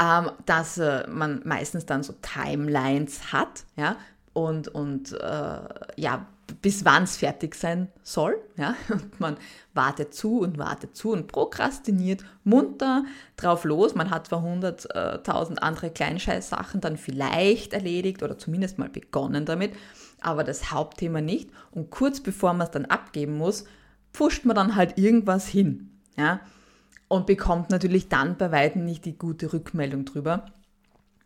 ähm, 0.01 0.31
dass 0.45 0.77
äh, 0.79 1.07
man 1.07 1.41
meistens 1.45 1.85
dann 1.85 2.01
so 2.03 2.13
Timelines 2.21 3.31
hat, 3.31 3.65
ja, 3.75 3.97
und, 4.33 4.67
und 4.67 5.13
äh, 5.13 5.59
ja, 5.95 6.27
bis 6.61 6.85
wann 6.85 7.03
es 7.03 7.17
fertig 7.17 7.55
sein 7.55 7.89
soll. 8.03 8.41
Ja? 8.55 8.75
Und 8.89 9.19
man 9.19 9.37
wartet 9.73 10.13
zu 10.13 10.39
und 10.41 10.57
wartet 10.57 10.95
zu 10.95 11.11
und 11.11 11.27
prokrastiniert 11.27 12.23
munter 12.43 13.05
drauf 13.35 13.63
los. 13.63 13.93
Man 13.93 14.09
hat 14.09 14.27
zwar 14.27 14.41
hunderttausend 14.41 15.61
andere 15.61 15.91
Kleinscheiß-Sachen 15.91 16.81
dann 16.81 16.97
vielleicht 16.97 17.73
erledigt 17.73 18.23
oder 18.23 18.37
zumindest 18.37 18.79
mal 18.79 18.89
begonnen 18.89 19.45
damit, 19.45 19.73
aber 20.19 20.43
das 20.43 20.71
Hauptthema 20.71 21.21
nicht. 21.21 21.51
Und 21.71 21.91
kurz 21.91 22.21
bevor 22.21 22.53
man 22.53 22.65
es 22.65 22.71
dann 22.71 22.85
abgeben 22.85 23.37
muss, 23.37 23.65
pfuscht 24.13 24.45
man 24.45 24.55
dann 24.55 24.75
halt 24.75 24.97
irgendwas 24.97 25.47
hin. 25.47 25.91
Ja? 26.17 26.39
Und 27.07 27.27
bekommt 27.27 27.69
natürlich 27.69 28.09
dann 28.09 28.37
bei 28.37 28.51
weitem 28.51 28.83
nicht 28.83 29.05
die 29.05 29.17
gute 29.17 29.53
Rückmeldung 29.53 30.05
drüber, 30.05 30.45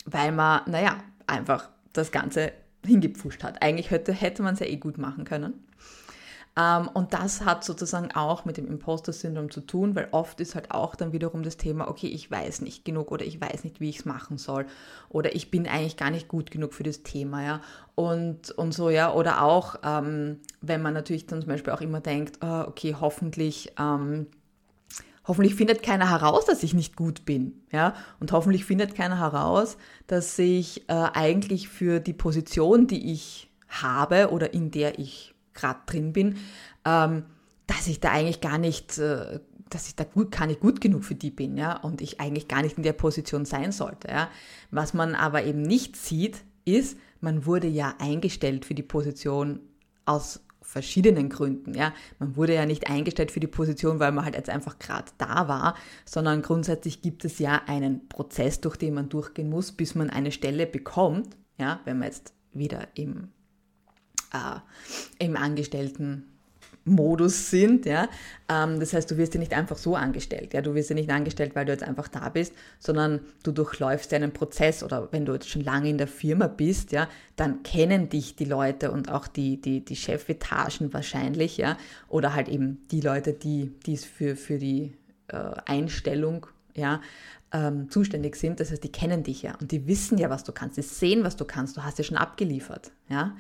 weil 0.06 0.32
man, 0.32 0.62
naja, 0.70 0.98
einfach 1.26 1.70
das 1.94 2.12
Ganze 2.12 2.52
hingepfuscht 2.86 3.44
hat. 3.44 3.62
Eigentlich 3.62 3.92
hätte, 3.92 4.14
hätte 4.14 4.44
man 4.44 4.54
es 4.54 4.60
ja 4.60 4.66
eh 4.66 4.78
gut 4.78 4.98
machen 4.98 5.26
können. 5.26 5.54
Ähm, 6.58 6.90
und 6.94 7.14
das 7.14 7.46
hat 7.46 7.64
sozusagen 7.64 8.12
auch 8.12 8.44
mit 8.44 8.58
dem 8.58 8.68
Imposter-Syndrom 8.68 9.52
zu 9.52 9.62
tun, 9.62 9.96
weil 9.96 10.10
oft 10.12 10.40
ist 10.42 10.56
halt 10.56 10.72
auch 10.72 10.96
dann 10.96 11.14
wiederum 11.14 11.44
das 11.44 11.56
Thema, 11.56 11.88
okay, 11.88 12.08
ich 12.08 12.30
weiß 12.30 12.62
nicht 12.62 12.84
genug 12.84 13.12
oder 13.12 13.24
ich 13.26 13.40
weiß 13.40 13.64
nicht, 13.64 13.80
wie 13.80 13.90
ich 13.90 14.00
es 14.00 14.06
machen 14.06 14.38
soll 14.38 14.66
oder 15.08 15.34
ich 15.34 15.50
bin 15.50 15.66
eigentlich 15.66 15.96
gar 15.96 16.12
nicht 16.12 16.28
gut 16.28 16.52
genug 16.52 16.74
für 16.74 16.84
das 16.84 17.04
Thema, 17.04 17.44
ja. 17.44 17.62
Und, 17.96 18.52
und 18.52 18.74
so, 18.74 18.90
ja. 18.90 19.14
Oder 19.14 19.44
auch, 19.44 19.76
ähm, 19.84 20.40
wenn 20.60 20.82
man 20.82 20.94
natürlich 20.94 21.26
dann 21.26 21.42
zum 21.42 21.50
Beispiel 21.50 21.72
auch 21.72 21.82
immer 21.82 22.02
denkt, 22.02 22.40
oh, 22.42 22.66
okay, 22.68 22.96
hoffentlich 23.00 23.72
ähm, 23.80 24.28
Hoffentlich 25.32 25.56
findet 25.56 25.82
keiner 25.82 26.10
heraus, 26.10 26.44
dass 26.44 26.62
ich 26.62 26.74
nicht 26.74 26.98
gut 26.98 27.24
bin, 27.24 27.54
ja, 27.72 27.96
und 28.20 28.34
hoffentlich 28.34 28.66
findet 28.66 28.96
keiner 28.96 29.18
heraus, 29.18 29.78
dass 30.06 30.38
ich 30.38 30.90
äh, 30.90 30.94
eigentlich 30.94 31.70
für 31.70 32.02
die 32.02 32.12
Position, 32.12 32.86
die 32.86 33.14
ich 33.14 33.50
habe 33.70 34.32
oder 34.32 34.54
in 34.54 34.72
der 34.72 35.00
ich 35.00 35.34
gerade 35.54 35.80
drin 35.86 36.12
bin, 36.12 36.36
ähm, 36.84 37.24
dass 37.66 37.88
ich 37.88 38.02
da 38.02 38.12
eigentlich 38.12 38.42
gar 38.42 38.58
nicht, 38.58 38.98
äh, 38.98 39.40
dass 39.70 39.88
ich 39.88 39.96
da 39.96 40.04
gut, 40.04 40.32
gar 40.32 40.48
nicht 40.48 40.60
gut 40.60 40.82
genug 40.82 41.06
für 41.06 41.16
die 41.16 41.32
bin, 41.32 41.56
ja, 41.56 41.78
und 41.78 42.02
ich 42.02 42.20
eigentlich 42.20 42.50
gar 42.50 42.62
nicht 42.62 42.76
in 42.76 42.84
der 42.84 42.92
Position 42.92 43.46
sein 43.46 43.72
sollte, 43.72 44.10
ja. 44.10 44.28
Was 44.70 44.94
man 44.94 45.16
aber 45.16 45.46
eben 45.46 45.62
nicht 45.62 45.96
sieht, 45.96 46.44
ist, 46.66 46.98
man 47.22 47.46
wurde 47.46 47.68
ja 47.68 47.94
eingestellt 48.00 48.66
für 48.66 48.74
die 48.74 48.84
Position 48.84 49.62
aus 50.04 50.42
verschiedenen 50.72 51.28
Gründen. 51.28 51.74
Ja. 51.74 51.94
Man 52.18 52.38
wurde 52.38 52.56
ja 52.56 52.66
nicht 52.66 52.90
eingestellt 52.90 53.32
für 53.32 53.42
die 53.42 53.48
Position, 53.48 54.00
weil 54.00 54.14
man 54.14 54.24
halt 54.24 54.36
jetzt 54.36 54.50
einfach 54.50 54.80
gerade 54.80 55.12
da 55.18 55.50
war, 55.50 55.76
sondern 56.06 56.42
grundsätzlich 56.42 57.02
gibt 57.02 57.26
es 57.26 57.40
ja 57.40 57.62
einen 57.68 58.08
Prozess, 58.08 58.62
durch 58.62 58.78
den 58.78 58.94
man 58.94 59.10
durchgehen 59.10 59.50
muss, 59.50 59.74
bis 59.74 59.96
man 59.96 60.10
eine 60.10 60.32
Stelle 60.32 60.66
bekommt. 60.66 61.36
Ja, 61.58 61.82
wenn 61.84 62.00
man 62.00 62.08
jetzt 62.08 62.34
wieder 62.54 62.88
im, 62.96 63.28
äh, 64.34 65.26
im 65.26 65.36
Angestellten 65.36 66.31
Modus 66.86 67.50
sind. 67.50 67.86
Ja? 67.86 68.10
Ähm, 68.50 68.80
das 68.80 68.94
heißt, 68.94 69.10
du 69.12 69.18
wirst 69.18 69.34
ja 69.34 69.40
nicht 69.40 69.54
einfach 69.54 69.78
so 69.78 69.96
angestellt. 69.96 70.54
Ja? 70.54 70.62
Du 70.62 70.74
wirst 70.74 70.90
ja 70.90 70.96
nicht 70.96 71.10
angestellt, 71.10 71.56
weil 71.56 71.66
du 71.66 71.72
jetzt 71.72 71.84
einfach 71.84 72.08
da 72.08 72.30
bist, 72.30 72.54
sondern 72.80 73.20
du 73.44 73.52
durchläufst 73.52 74.14
einen 74.14 74.32
Prozess 74.32 74.84
oder 74.84 75.10
wenn 75.12 75.26
du 75.26 75.34
jetzt 75.34 75.50
schon 75.50 75.64
lange 75.64 75.90
in 75.90 75.98
der 75.98 76.08
Firma 76.08 76.48
bist, 76.48 76.92
ja, 76.92 77.08
dann 77.36 77.64
kennen 77.64 78.10
dich 78.10 78.36
die 78.36 78.46
Leute 78.46 78.92
und 78.92 79.12
auch 79.12 79.28
die, 79.28 79.62
die, 79.62 79.84
die 79.86 79.96
Chefetagen 79.96 80.94
wahrscheinlich, 80.94 81.58
ja, 81.58 81.78
oder 82.08 82.34
halt 82.34 82.50
eben 82.50 82.82
die 82.92 83.02
Leute, 83.02 83.34
die 83.34 83.72
es 83.88 84.06
für, 84.06 84.36
für 84.36 84.58
die 84.58 84.94
äh, 85.28 85.38
Einstellung 85.66 86.48
ja, 86.76 87.02
ähm, 87.52 87.90
zuständig 87.90 88.36
sind. 88.36 88.60
Das 88.60 88.72
heißt, 88.72 88.84
die 88.84 88.92
kennen 88.92 89.24
dich 89.24 89.42
ja 89.42 89.56
und 89.60 89.72
die 89.72 89.88
wissen 89.88 90.18
ja, 90.18 90.30
was 90.30 90.44
du 90.44 90.52
kannst. 90.52 90.78
Die 90.78 90.82
sehen, 90.82 91.24
was 91.24 91.36
du 91.36 91.46
kannst. 91.46 91.78
Du 91.78 91.84
hast 91.84 91.98
ja 91.98 92.04
schon 92.04 92.18
abgeliefert. 92.18 92.92
Ja? 93.10 93.36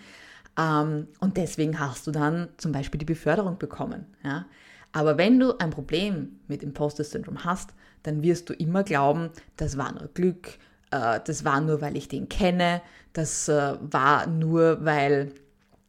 Ähm, 0.58 1.08
und 1.20 1.38
deswegen 1.38 1.79
hast 1.79 2.08
du 2.08 2.12
dann 2.12 2.50
zum 2.58 2.72
Beispiel 2.72 3.00
die 3.00 3.05
Beförderung 3.05 3.58
bekommen. 3.58 4.05
Ja? 4.24 4.46
Aber 4.91 5.17
wenn 5.17 5.39
du 5.39 5.58
ein 5.58 5.70
Problem 5.70 6.39
mit 6.48 6.63
Imposter-Syndrom 6.63 7.46
hast, 7.46 7.74
dann 8.03 8.24
wirst 8.24 8.50
du 8.50 8.53
immer 8.53 8.84
glauben, 8.84 9.29
das 9.58 9.77
war 9.77 9.91
nur 9.93 10.10
Glück, 10.13 10.58
äh, 10.91 11.20
das 11.25 11.46
war 11.46 11.62
nur, 11.62 11.81
weil 11.81 11.96
ich 11.96 12.08
den 12.08 12.29
kenne, 12.29 12.81
das 13.13 13.48
äh, 13.48 13.75
war 13.79 14.27
nur, 14.27 14.84
weil, 14.84 15.31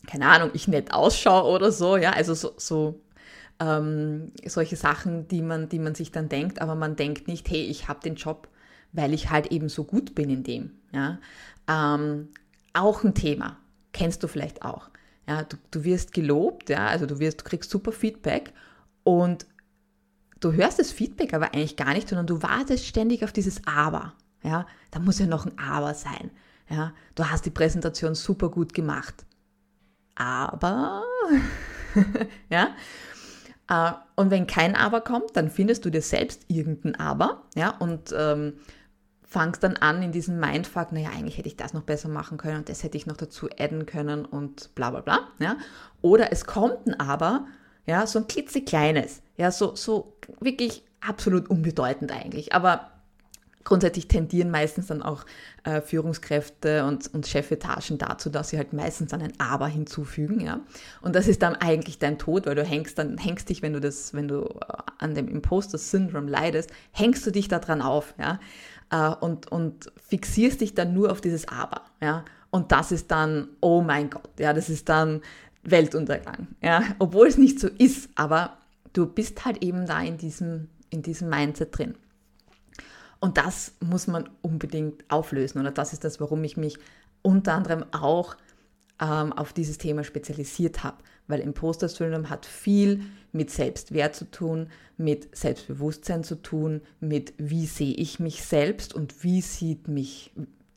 keine 0.06 0.26
Ahnung, 0.26 0.50
ich 0.52 0.68
nett 0.68 0.92
ausschaue 0.92 1.50
oder 1.50 1.72
so. 1.72 1.96
Ja? 1.96 2.12
Also 2.12 2.34
so, 2.34 2.52
so 2.56 3.00
ähm, 3.60 4.32
solche 4.46 4.76
Sachen, 4.76 5.28
die 5.28 5.42
man, 5.42 5.68
die 5.68 5.78
man 5.78 5.94
sich 5.94 6.12
dann 6.12 6.28
denkt, 6.28 6.60
aber 6.60 6.74
man 6.74 6.96
denkt 6.96 7.28
nicht, 7.28 7.48
hey, 7.50 7.62
ich 7.62 7.88
habe 7.88 8.00
den 8.00 8.14
Job, 8.14 8.48
weil 8.92 9.14
ich 9.14 9.30
halt 9.30 9.48
eben 9.48 9.68
so 9.68 9.84
gut 9.84 10.14
bin 10.14 10.30
in 10.30 10.44
dem. 10.44 10.70
Ja? 10.92 11.18
Ähm, 11.68 12.28
auch 12.72 13.04
ein 13.04 13.14
Thema. 13.14 13.56
Kennst 13.92 14.22
du 14.22 14.28
vielleicht 14.28 14.62
auch. 14.62 14.90
Ja, 15.26 15.44
du, 15.44 15.56
du 15.70 15.84
wirst 15.84 16.12
gelobt, 16.12 16.68
ja, 16.68 16.86
also 16.86 17.06
du 17.06 17.18
wirst, 17.18 17.40
du 17.40 17.44
kriegst 17.44 17.70
super 17.70 17.92
Feedback 17.92 18.52
und 19.04 19.46
du 20.40 20.52
hörst 20.52 20.78
das 20.78 20.90
Feedback 20.90 21.34
aber 21.34 21.54
eigentlich 21.54 21.76
gar 21.76 21.94
nicht, 21.94 22.08
sondern 22.08 22.26
du 22.26 22.42
wartest 22.42 22.86
ständig 22.86 23.24
auf 23.24 23.32
dieses 23.32 23.66
Aber. 23.66 24.14
Ja, 24.42 24.66
da 24.90 24.98
muss 24.98 25.20
ja 25.20 25.26
noch 25.26 25.46
ein 25.46 25.58
Aber 25.58 25.94
sein. 25.94 26.30
Ja, 26.68 26.92
du 27.14 27.30
hast 27.30 27.46
die 27.46 27.50
Präsentation 27.50 28.14
super 28.14 28.48
gut 28.48 28.74
gemacht. 28.74 29.24
Aber, 30.14 31.02
ja, 32.50 32.74
äh, 33.68 33.92
und 34.16 34.30
wenn 34.30 34.46
kein 34.46 34.74
Aber 34.74 35.00
kommt, 35.00 35.36
dann 35.36 35.50
findest 35.50 35.84
du 35.84 35.90
dir 35.90 36.02
selbst 36.02 36.44
irgendein 36.48 36.96
Aber, 36.96 37.44
ja, 37.54 37.76
und 37.78 38.12
ähm, 38.16 38.54
fangst 39.32 39.62
dann 39.62 39.76
an 39.78 40.02
in 40.02 40.12
diesem 40.12 40.38
Mindfuck, 40.38 40.92
naja, 40.92 41.08
eigentlich 41.16 41.38
hätte 41.38 41.48
ich 41.48 41.56
das 41.56 41.72
noch 41.72 41.82
besser 41.82 42.08
machen 42.08 42.36
können 42.36 42.58
und 42.58 42.68
das 42.68 42.82
hätte 42.82 42.98
ich 42.98 43.06
noch 43.06 43.16
dazu 43.16 43.48
adden 43.58 43.86
können 43.86 44.26
und 44.26 44.74
bla 44.74 44.90
bla 44.90 45.00
bla, 45.00 45.20
ja. 45.38 45.56
Oder 46.02 46.32
es 46.32 46.44
kommt 46.44 46.86
ein 46.86 47.00
Aber, 47.00 47.46
ja, 47.86 48.06
so 48.06 48.18
ein 48.18 48.26
klitzekleines, 48.26 49.22
ja, 49.36 49.50
so, 49.50 49.74
so 49.74 50.16
wirklich 50.40 50.84
absolut 51.00 51.48
unbedeutend 51.48 52.12
eigentlich, 52.12 52.52
aber 52.52 52.90
grundsätzlich 53.64 54.08
tendieren 54.08 54.50
meistens 54.50 54.88
dann 54.88 55.02
auch 55.02 55.24
äh, 55.64 55.80
Führungskräfte 55.80 56.84
und, 56.84 57.12
und 57.14 57.26
Chefetagen 57.26 57.96
dazu, 57.96 58.28
dass 58.28 58.50
sie 58.50 58.58
halt 58.58 58.72
meistens 58.72 59.12
dann 59.12 59.22
ein 59.22 59.32
Aber 59.38 59.68
hinzufügen, 59.68 60.40
ja. 60.40 60.60
Und 61.00 61.16
das 61.16 61.26
ist 61.26 61.42
dann 61.42 61.54
eigentlich 61.54 61.98
dein 61.98 62.18
Tod, 62.18 62.46
weil 62.46 62.54
du 62.54 62.64
hängst 62.64 62.98
dann, 62.98 63.18
hängst 63.18 63.48
dich, 63.48 63.62
wenn 63.62 63.72
du 63.72 63.80
das, 63.80 64.12
wenn 64.14 64.28
du 64.28 64.42
äh, 64.42 64.82
an 64.98 65.14
dem 65.14 65.28
Imposter-Syndrom 65.28 66.28
leidest, 66.28 66.70
hängst 66.90 67.26
du 67.26 67.30
dich 67.30 67.48
da 67.48 67.58
dran 67.60 67.80
auf, 67.80 68.14
ja. 68.18 68.40
Äh, 68.92 69.14
und, 69.20 69.50
und 69.50 69.90
fixierst 69.96 70.60
dich 70.60 70.74
dann 70.74 70.94
nur 70.94 71.10
auf 71.10 71.20
dieses 71.20 71.48
Aber, 71.48 71.82
ja. 72.00 72.24
Und 72.50 72.70
das 72.70 72.92
ist 72.92 73.10
dann, 73.10 73.48
oh 73.60 73.80
mein 73.80 74.10
Gott, 74.10 74.38
ja, 74.38 74.52
das 74.52 74.68
ist 74.68 74.88
dann 74.88 75.22
Weltuntergang, 75.64 76.48
ja. 76.60 76.82
Obwohl 76.98 77.26
es 77.26 77.38
nicht 77.38 77.58
so 77.58 77.68
ist, 77.68 78.10
aber 78.14 78.58
du 78.92 79.06
bist 79.06 79.44
halt 79.44 79.64
eben 79.64 79.86
da 79.86 80.00
in 80.02 80.18
diesem, 80.18 80.68
in 80.90 81.02
diesem 81.02 81.30
Mindset 81.30 81.76
drin. 81.76 81.94
Und 83.18 83.38
das 83.38 83.72
muss 83.80 84.08
man 84.08 84.28
unbedingt 84.42 85.10
auflösen. 85.10 85.60
Oder 85.60 85.70
das 85.70 85.92
ist 85.92 86.04
das, 86.04 86.20
warum 86.20 86.44
ich 86.44 86.56
mich 86.56 86.76
unter 87.22 87.54
anderem 87.54 87.84
auch 87.92 88.36
ähm, 89.00 89.32
auf 89.32 89.52
dieses 89.52 89.78
Thema 89.78 90.04
spezialisiert 90.04 90.84
habe. 90.84 90.98
Weil 91.32 91.40
Imposter-Syndrom 91.40 92.28
hat 92.28 92.44
viel 92.44 93.00
mit 93.32 93.50
Selbstwert 93.50 94.14
zu 94.14 94.30
tun, 94.30 94.68
mit 94.98 95.34
Selbstbewusstsein 95.34 96.24
zu 96.24 96.34
tun, 96.42 96.82
mit 97.00 97.32
wie 97.38 97.64
sehe 97.64 97.94
ich 97.94 98.20
mich 98.20 98.44
selbst 98.44 98.92
und 98.92 99.24
wie 99.24 99.40
sieht 99.40 99.88
mich 99.88 100.30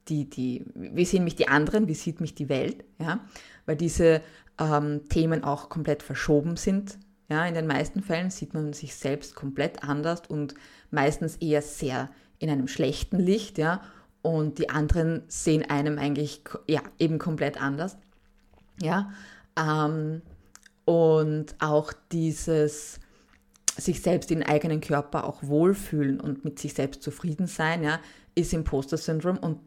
die, 0.07 0.29
die, 0.29 0.63
wie 0.73 1.03
sehen 1.03 1.25
mich 1.25 1.35
die 1.35 1.49
anderen, 1.49 1.89
wie 1.89 1.93
sieht 1.93 2.21
mich 2.21 2.35
die 2.35 2.47
Welt, 2.47 2.85
ja, 2.99 3.19
weil 3.65 3.75
diese 3.75 4.21
ähm, 4.57 5.01
Themen 5.09 5.43
auch 5.43 5.67
komplett 5.67 6.01
verschoben 6.01 6.55
sind. 6.55 6.99
Ja, 7.27 7.45
in 7.45 7.53
den 7.53 7.67
meisten 7.67 8.01
Fällen 8.01 8.29
sieht 8.29 8.53
man 8.53 8.71
sich 8.71 8.95
selbst 8.95 9.35
komplett 9.35 9.83
anders 9.83 10.21
und 10.25 10.53
meistens 10.89 11.35
eher 11.35 11.61
sehr 11.61 12.09
in 12.39 12.49
einem 12.49 12.69
schlechten 12.69 13.19
Licht, 13.19 13.57
ja, 13.57 13.81
und 14.21 14.57
die 14.57 14.69
anderen 14.69 15.23
sehen 15.27 15.69
einem 15.69 15.97
eigentlich 15.97 16.43
ja 16.65 16.81
eben 16.97 17.19
komplett 17.19 17.61
anders, 17.61 17.97
ja, 18.81 19.11
ähm, 19.59 20.21
und 20.85 21.55
auch 21.59 21.93
dieses 22.11 22.99
sich 23.77 24.01
selbst 24.01 24.31
in 24.31 24.43
eigenen 24.43 24.79
Körper 24.79 25.25
auch 25.25 25.43
wohlfühlen 25.43 26.21
und 26.21 26.45
mit 26.45 26.59
sich 26.59 26.73
selbst 26.73 27.03
zufrieden 27.03 27.47
sein, 27.47 27.83
ja, 27.83 27.99
ist 28.33 28.53
Imposter-Syndrom 28.53 29.37
und 29.37 29.59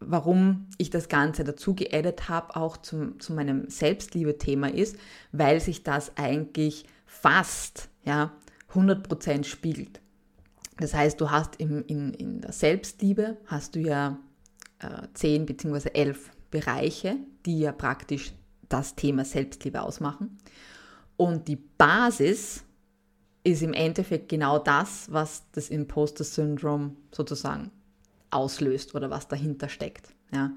warum 0.00 0.66
ich 0.78 0.90
das 0.90 1.08
Ganze 1.08 1.44
dazu 1.44 1.74
geaddet 1.74 2.28
habe, 2.28 2.56
auch 2.56 2.76
zum, 2.76 3.18
zu 3.18 3.32
meinem 3.32 3.68
Selbstliebe-Thema 3.68 4.72
ist, 4.72 4.96
weil 5.32 5.60
sich 5.60 5.82
das 5.82 6.16
eigentlich 6.16 6.84
fast 7.06 7.88
ja, 8.04 8.32
100% 8.72 9.44
spiegelt. 9.44 10.00
Das 10.78 10.94
heißt, 10.94 11.20
du 11.20 11.30
hast 11.30 11.56
im, 11.56 11.84
in, 11.86 12.14
in 12.14 12.40
der 12.40 12.52
Selbstliebe, 12.52 13.38
hast 13.46 13.74
du 13.74 13.80
ja 13.80 14.18
äh, 14.78 15.08
zehn 15.14 15.46
bzw. 15.46 15.90
elf 15.94 16.30
Bereiche, 16.50 17.16
die 17.44 17.60
ja 17.60 17.72
praktisch 17.72 18.32
das 18.68 18.94
Thema 18.94 19.24
Selbstliebe 19.24 19.82
ausmachen. 19.82 20.38
Und 21.16 21.48
die 21.48 21.56
Basis 21.56 22.64
ist 23.44 23.62
im 23.62 23.72
Endeffekt 23.72 24.28
genau 24.28 24.58
das, 24.58 25.10
was 25.10 25.44
das 25.52 25.70
Imposter-Syndrom 25.70 26.96
sozusagen 27.12 27.70
auslöst 28.30 28.94
oder 28.94 29.10
was 29.10 29.28
dahinter 29.28 29.68
steckt. 29.68 30.14
Ja. 30.32 30.52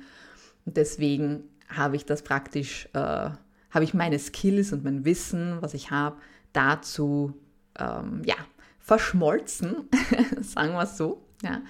Und 0.65 0.77
deswegen 0.77 1.43
habe 1.69 1.95
ich 1.95 2.05
das 2.05 2.21
praktisch, 2.21 2.89
äh, 2.93 2.99
habe 2.99 3.83
ich 3.83 3.93
meine 3.93 4.19
Skills 4.19 4.73
und 4.73 4.83
mein 4.83 5.05
Wissen, 5.05 5.61
was 5.61 5.73
ich 5.73 5.91
habe, 5.91 6.17
dazu 6.53 7.33
ähm, 7.79 8.21
ja, 8.25 8.35
verschmolzen, 8.79 9.89
sagen 10.41 10.73
wir 10.73 10.83
es 10.83 10.97
so, 10.97 11.25
ja, 11.41 11.61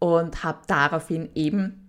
und 0.00 0.42
habe 0.42 0.62
daraufhin 0.66 1.28
eben 1.34 1.79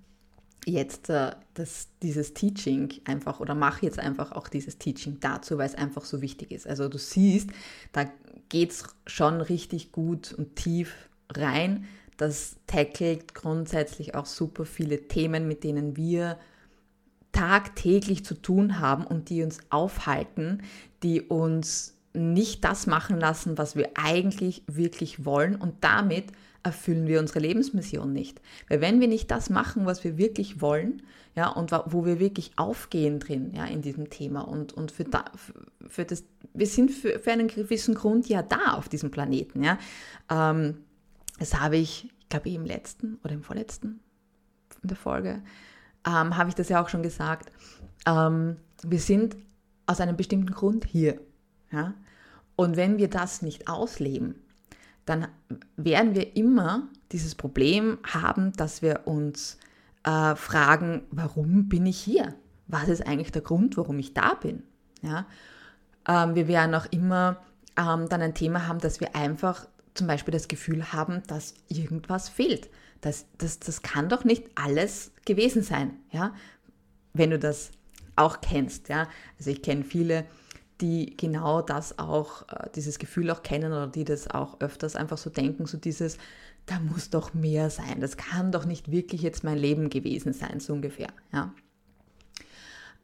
jetzt 0.65 1.09
äh, 1.09 1.31
das, 1.53 1.89
dieses 2.01 2.33
Teaching 2.33 2.93
einfach 3.05 3.39
oder 3.39 3.55
mache 3.55 3.85
jetzt 3.85 3.99
einfach 3.99 4.31
auch 4.31 4.47
dieses 4.47 4.77
Teaching 4.77 5.19
dazu, 5.19 5.57
weil 5.57 5.67
es 5.67 5.75
einfach 5.75 6.05
so 6.05 6.21
wichtig 6.21 6.51
ist. 6.51 6.67
Also 6.67 6.87
du 6.87 6.97
siehst, 6.97 7.49
da 7.91 8.05
geht 8.49 8.71
es 8.71 8.83
schon 9.07 9.41
richtig 9.41 9.91
gut 9.91 10.33
und 10.33 10.55
tief 10.55 11.09
rein. 11.29 11.85
Das 12.17 12.57
tackelt 12.67 13.33
grundsätzlich 13.33 14.13
auch 14.13 14.25
super 14.25 14.65
viele 14.65 15.07
Themen, 15.07 15.47
mit 15.47 15.63
denen 15.63 15.95
wir 15.95 16.37
tagtäglich 17.31 18.25
zu 18.25 18.35
tun 18.35 18.79
haben 18.79 19.05
und 19.05 19.29
die 19.29 19.41
uns 19.41 19.59
aufhalten, 19.69 20.61
die 21.01 21.21
uns 21.21 21.95
nicht 22.13 22.63
das 22.63 22.87
machen 22.87 23.19
lassen, 23.19 23.57
was 23.57 23.75
wir 23.75 23.91
eigentlich 23.95 24.63
wirklich 24.67 25.25
wollen 25.25 25.55
und 25.55 25.75
damit 25.81 26.25
erfüllen 26.63 27.07
wir 27.07 27.19
unsere 27.19 27.39
Lebensmission 27.39 28.13
nicht. 28.13 28.41
Weil 28.69 28.81
wenn 28.81 28.99
wir 28.99 29.07
nicht 29.07 29.31
das 29.31 29.49
machen, 29.49 29.85
was 29.85 30.03
wir 30.03 30.17
wirklich 30.17 30.61
wollen, 30.61 31.01
ja, 31.35 31.47
und 31.47 31.71
wo 31.71 32.05
wir 32.05 32.19
wirklich 32.19 32.51
aufgehen 32.57 33.19
drin, 33.19 33.53
ja, 33.55 33.65
in 33.65 33.81
diesem 33.81 34.09
Thema 34.09 34.41
und, 34.41 34.73
und 34.73 34.91
für, 34.91 35.05
da, 35.05 35.25
für 35.87 36.03
das, 36.03 36.25
wir 36.53 36.67
sind 36.67 36.91
für, 36.91 37.19
für 37.19 37.31
einen 37.31 37.47
gewissen 37.47 37.95
Grund 37.95 38.27
ja 38.27 38.43
da 38.43 38.73
auf 38.73 38.89
diesem 38.89 39.11
Planeten, 39.11 39.63
ja. 39.63 39.79
Ähm, 40.29 40.77
das 41.39 41.59
habe 41.59 41.77
ich, 41.77 42.09
ich 42.19 42.29
glaube, 42.29 42.49
im 42.49 42.65
letzten 42.65 43.17
oder 43.23 43.33
im 43.33 43.43
vorletzten 43.43 44.01
in 44.81 44.87
der 44.89 44.97
Folge, 44.97 45.41
ähm, 46.05 46.37
habe 46.37 46.49
ich 46.49 46.55
das 46.55 46.69
ja 46.69 46.81
auch 46.83 46.89
schon 46.89 47.03
gesagt. 47.03 47.51
Ähm, 48.05 48.57
wir 48.83 48.99
sind 48.99 49.35
aus 49.85 50.01
einem 50.01 50.17
bestimmten 50.17 50.51
Grund 50.51 50.85
hier. 50.85 51.19
Ja? 51.71 51.93
Und 52.55 52.77
wenn 52.77 52.97
wir 52.97 53.09
das 53.09 53.41
nicht 53.41 53.67
ausleben, 53.67 54.35
dann 55.05 55.27
werden 55.77 56.15
wir 56.15 56.35
immer 56.35 56.87
dieses 57.11 57.35
Problem 57.35 57.97
haben, 58.03 58.53
dass 58.53 58.81
wir 58.81 59.01
uns 59.05 59.57
äh, 60.03 60.35
fragen, 60.35 61.03
warum 61.11 61.69
bin 61.69 61.85
ich 61.85 61.99
hier? 61.99 62.35
Was 62.67 62.87
ist 62.87 63.05
eigentlich 63.05 63.31
der 63.31 63.41
Grund, 63.41 63.77
warum 63.77 63.99
ich 63.99 64.13
da 64.13 64.35
bin? 64.35 64.63
Ja? 65.01 65.25
Ähm, 66.07 66.35
wir 66.35 66.47
werden 66.47 66.75
auch 66.75 66.85
immer 66.91 67.37
ähm, 67.77 68.07
dann 68.09 68.21
ein 68.21 68.35
Thema 68.35 68.67
haben, 68.67 68.79
dass 68.79 68.99
wir 68.99 69.15
einfach 69.15 69.67
zum 69.93 70.07
Beispiel 70.07 70.31
das 70.31 70.47
Gefühl 70.47 70.93
haben, 70.93 71.21
dass 71.27 71.53
irgendwas 71.67 72.29
fehlt. 72.29 72.69
Das, 73.01 73.25
das, 73.37 73.59
das 73.59 73.81
kann 73.81 74.09
doch 74.09 74.23
nicht 74.23 74.45
alles 74.55 75.11
gewesen 75.25 75.63
sein, 75.63 75.93
ja? 76.11 76.33
wenn 77.13 77.31
du 77.31 77.39
das 77.39 77.71
auch 78.15 78.41
kennst. 78.41 78.89
Ja? 78.89 79.07
Also 79.37 79.49
ich 79.49 79.61
kenne 79.61 79.83
viele, 79.83 80.25
die 80.81 81.15
genau 81.15 81.61
das 81.61 81.99
auch, 81.99 82.47
äh, 82.49 82.69
dieses 82.75 82.99
Gefühl 82.99 83.29
auch 83.31 83.43
kennen 83.43 83.71
oder 83.71 83.87
die 83.87 84.03
das 84.03 84.29
auch 84.29 84.59
öfters 84.59 84.95
einfach 84.95 85.17
so 85.17 85.29
denken, 85.29 85.65
so 85.65 85.77
dieses, 85.77 86.17
da 86.65 86.79
muss 86.79 87.09
doch 87.09 87.33
mehr 87.33 87.69
sein, 87.69 87.99
das 87.99 88.17
kann 88.17 88.51
doch 88.51 88.65
nicht 88.65 88.91
wirklich 88.91 89.21
jetzt 89.21 89.43
mein 89.43 89.57
Leben 89.57 89.89
gewesen 89.89 90.33
sein, 90.33 90.59
so 90.59 90.73
ungefähr. 90.73 91.09
Ja. 91.31 91.53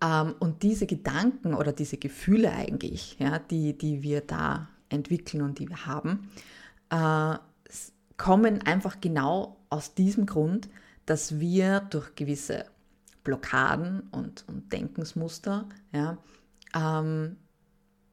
Ähm, 0.02 0.36
und 0.40 0.64
diese 0.64 0.86
Gedanken 0.86 1.54
oder 1.54 1.72
diese 1.72 1.98
Gefühle 1.98 2.52
eigentlich, 2.52 3.18
ja, 3.20 3.40
die, 3.40 3.78
die 3.78 4.04
wir 4.04 4.22
da 4.22 4.68
entwickeln 4.90 5.42
und 5.42 5.60
die 5.60 5.70
wir 5.70 5.86
haben, 5.86 6.30
äh, 6.90 7.38
kommen 8.18 8.62
einfach 8.64 9.00
genau 9.00 9.58
aus 9.70 9.94
diesem 9.94 10.26
Grund, 10.26 10.70
dass 11.06 11.40
wir 11.40 11.82
durch 11.82 12.16
gewisse 12.16 12.66
Blockaden 13.24 14.02
und, 14.12 14.46
und 14.48 14.72
Denkensmuster 14.72 15.68
ja, 15.92 16.18
ähm, 16.76 17.38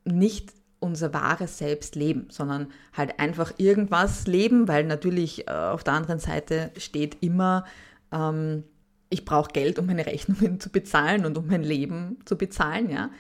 nicht 0.05 0.53
unser 0.81 1.15
wahres 1.15 1.59
Selbst 1.59 1.97
leben, 1.97 2.27
sondern 2.31 2.69
halt 2.93 3.19
einfach 3.19 3.55
irgendwas 3.57 4.27
leben, 4.27 4.69
weil 4.69 4.85
natürlich 4.85 5.49
äh, 5.49 5.51
auf 5.51 5.83
der 5.83 5.95
anderen 5.95 6.19
Seite 6.19 6.71
steht 6.77 7.23
immer, 7.23 7.65
ähm, 8.13 8.65
ich 9.09 9.25
brauche 9.25 9.51
Geld, 9.53 9.79
um 9.79 9.87
meine 9.87 10.07
Rechnungen 10.07 10.61
zu 10.61 10.71
bezahlen 10.71 11.25
und 11.25 11.39
um 11.39 11.47
mein 11.47 11.63
Leben 11.63 12.19
zu 12.25 12.37
bezahlen, 12.37 12.91
ja. 12.91 13.11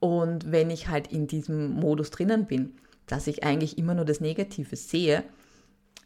Und 0.00 0.52
wenn 0.52 0.70
ich 0.70 0.88
halt 0.88 1.08
in 1.08 1.26
diesem 1.26 1.70
Modus 1.70 2.10
drinnen 2.10 2.46
bin, 2.46 2.74
dass 3.06 3.26
ich 3.26 3.42
eigentlich 3.42 3.78
immer 3.78 3.94
nur 3.94 4.04
das 4.04 4.20
Negative 4.20 4.76
sehe, 4.76 5.24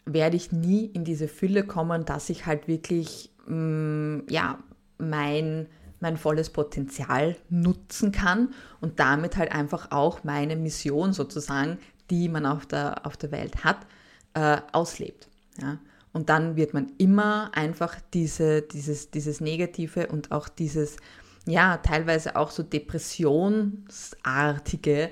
werde 0.07 0.37
ich 0.37 0.51
nie 0.51 0.87
in 0.87 1.05
diese 1.05 1.29
Fülle 1.29 1.65
kommen, 1.65 2.05
dass 2.05 2.31
ich 2.31 2.47
halt 2.47 2.69
wirklich, 2.69 3.31
mh, 3.47 3.57
mm, 3.57 4.27
ja, 4.31 4.59
mein, 4.99 5.67
mein 6.03 6.19
volles 6.19 6.51
Potenzial 6.51 7.37
nutzen 7.49 8.13
kann 8.13 8.53
und 8.81 9.01
damit 9.01 9.37
halt 9.37 9.53
einfach 9.53 9.91
auch 9.93 10.25
meine 10.25 10.57
Mission 10.57 11.13
sozusagen, 11.13 11.79
die 12.11 12.29
man 12.29 12.45
auf 12.45 12.67
der, 12.67 13.07
auf 13.07 13.17
der 13.17 13.31
Welt 13.31 13.63
hat, 13.65 13.87
äh, 14.35 14.59
auslebt. 14.73 15.29
Ja? 15.61 15.79
Und 16.13 16.29
dann 16.29 16.57
wird 16.57 16.75
man 16.75 16.91
immer 16.99 17.53
einfach 17.55 17.95
diese, 18.13 18.63
dieses, 18.63 19.11
dieses 19.11 19.41
Negative 19.41 20.09
und 20.09 20.33
auch 20.33 20.49
dieses, 20.49 20.97
ja, 21.47 21.77
teilweise 21.79 22.37
auch 22.37 22.51
so 22.51 22.63
depressionsartige 22.63 25.11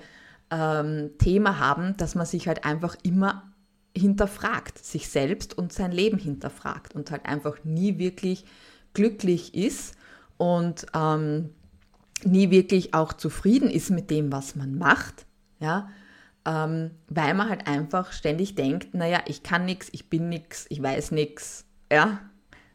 ähm, 0.51 1.11
Thema 1.19 1.59
haben, 1.59 1.97
dass 1.97 2.15
man 2.17 2.27
sich 2.27 2.49
halt 2.49 2.65
einfach 2.65 2.97
immer 3.03 3.51
hinterfragt, 3.97 4.85
sich 4.85 5.09
selbst 5.09 5.57
und 5.57 5.73
sein 5.73 5.93
Leben 5.93 6.19
hinterfragt 6.19 6.97
und 6.97 7.13
halt 7.13 7.27
einfach 7.27 7.65
nie 7.65 7.99
wirklich 7.99 8.45
glücklich 8.93 9.55
ist 9.55 9.95
und 10.41 10.87
ähm, 10.95 11.51
nie 12.25 12.51
wirklich 12.51 12.95
auch 12.95 13.13
zufrieden 13.13 13.69
ist 13.69 13.91
mit 13.91 14.11
dem, 14.11 14.33
was 14.33 14.57
man 14.57 14.79
macht, 14.79 15.27
ja, 15.59 15.91
ähm, 16.47 16.93
weil 17.09 17.35
man 17.35 17.51
halt 17.51 17.67
einfach 17.67 18.13
ständig 18.13 18.55
denkt, 18.55 18.95
naja, 18.95 19.21
ich 19.27 19.43
kann 19.43 19.67
nichts, 19.67 19.91
ich 19.93 20.09
bin 20.09 20.31
nichts, 20.31 20.65
ich 20.71 20.83
weiß 20.83 21.11
nichts, 21.11 21.67
ja, 21.93 22.21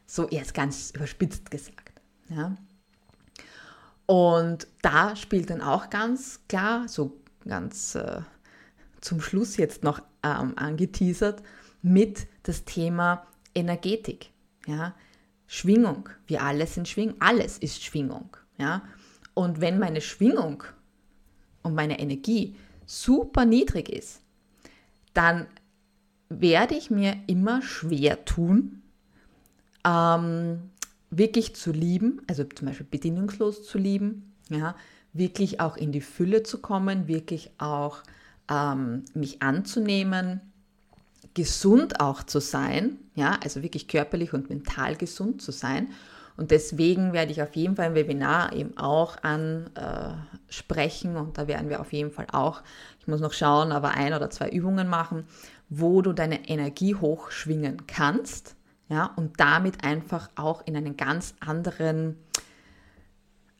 so 0.06 0.28
jetzt 0.30 0.54
ganz 0.54 0.92
überspitzt 0.92 1.50
gesagt, 1.50 2.00
ja. 2.28 2.54
Und 4.06 4.68
da 4.82 5.16
spielt 5.16 5.50
dann 5.50 5.60
auch 5.60 5.90
ganz 5.90 6.42
klar, 6.48 6.86
so 6.86 7.20
ganz 7.48 7.96
äh, 7.96 8.20
zum 9.00 9.20
Schluss 9.20 9.56
jetzt 9.56 9.82
noch 9.82 9.98
ähm, 10.22 10.52
angeteasert, 10.56 11.42
mit 11.82 12.28
das 12.44 12.64
Thema 12.64 13.26
Energetik, 13.56 14.30
ja, 14.68 14.94
Schwingung. 15.46 16.08
Wir 16.26 16.42
alle 16.42 16.66
sind 16.66 16.88
Schwingung, 16.88 17.16
alles 17.20 17.58
ist 17.58 17.82
Schwingung, 17.82 18.36
ja. 18.58 18.82
Und 19.34 19.60
wenn 19.60 19.78
meine 19.78 20.00
Schwingung 20.00 20.64
und 21.62 21.74
meine 21.74 21.98
Energie 21.98 22.56
super 22.86 23.44
niedrig 23.44 23.88
ist, 23.88 24.22
dann 25.12 25.46
werde 26.28 26.74
ich 26.74 26.90
mir 26.90 27.16
immer 27.26 27.62
schwer 27.62 28.24
tun, 28.24 28.82
ähm, 29.84 30.70
wirklich 31.10 31.54
zu 31.54 31.72
lieben, 31.72 32.22
also 32.26 32.44
zum 32.44 32.68
Beispiel 32.68 32.86
bedingungslos 32.90 33.64
zu 33.64 33.78
lieben, 33.78 34.34
ja, 34.48 34.74
wirklich 35.12 35.60
auch 35.60 35.76
in 35.76 35.92
die 35.92 36.00
Fülle 36.00 36.42
zu 36.42 36.58
kommen, 36.58 37.08
wirklich 37.08 37.50
auch 37.58 38.02
ähm, 38.50 39.04
mich 39.14 39.42
anzunehmen, 39.42 40.40
gesund 41.36 42.00
auch 42.00 42.24
zu 42.24 42.40
sein, 42.40 42.98
ja, 43.14 43.38
also 43.44 43.62
wirklich 43.62 43.86
körperlich 43.88 44.32
und 44.32 44.48
mental 44.48 44.96
gesund 44.96 45.42
zu 45.42 45.52
sein. 45.52 45.90
Und 46.38 46.50
deswegen 46.50 47.12
werde 47.12 47.30
ich 47.30 47.42
auf 47.42 47.54
jeden 47.54 47.76
Fall 47.76 47.84
ein 47.86 47.94
Webinar 47.94 48.52
eben 48.52 48.76
auch 48.76 49.16
ansprechen 49.22 51.16
und 51.16 51.38
da 51.38 51.46
werden 51.46 51.68
wir 51.68 51.80
auf 51.80 51.92
jeden 51.92 52.10
Fall 52.10 52.26
auch, 52.32 52.62
ich 53.00 53.06
muss 53.06 53.20
noch 53.20 53.34
schauen, 53.34 53.70
aber 53.70 53.90
ein 53.90 54.12
oder 54.14 54.30
zwei 54.30 54.48
Übungen 54.48 54.88
machen, 54.88 55.24
wo 55.68 56.02
du 56.02 56.12
deine 56.12 56.48
Energie 56.48 56.94
hochschwingen 56.94 57.86
kannst, 57.86 58.56
ja, 58.88 59.12
und 59.16 59.38
damit 59.40 59.84
einfach 59.84 60.30
auch 60.36 60.66
in 60.66 60.76
einen 60.76 60.96
ganz 60.96 61.34
anderen 61.40 62.16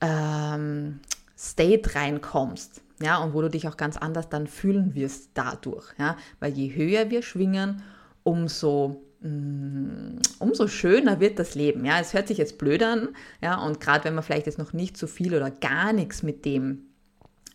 ähm, 0.01 1.01
State 1.37 1.95
reinkommst, 1.95 2.81
ja, 3.01 3.19
und 3.19 3.35
wo 3.35 3.43
du 3.43 3.51
dich 3.51 3.69
auch 3.69 3.77
ganz 3.77 3.97
anders 3.97 4.29
dann 4.29 4.47
fühlen 4.47 4.95
wirst 4.95 5.31
dadurch, 5.35 5.87
ja, 5.99 6.17
weil 6.41 6.53
je 6.53 6.75
höher 6.75 7.11
wir 7.11 7.23
schwingen, 7.23 7.83
umso 8.23 9.03
mm, 9.21 10.19
umso 10.39 10.67
schöner 10.67 11.21
wird 11.21 11.39
das 11.39 11.55
Leben. 11.55 11.85
Ja, 11.85 12.01
es 12.01 12.15
hört 12.15 12.29
sich 12.29 12.39
jetzt 12.39 12.59
blöd 12.59 12.83
an, 12.83 13.09
ja, 13.43 13.57
und 13.57 13.81
gerade 13.81 14.05
wenn 14.05 14.15
man 14.15 14.25
vielleicht 14.25 14.47
jetzt 14.47 14.59
noch 14.59 14.73
nicht 14.73 14.97
so 14.97 15.07
viel 15.07 15.35
oder 15.35 15.51
gar 15.51 15.93
nichts 15.93 16.23
mit 16.23 16.45
dem 16.45 16.87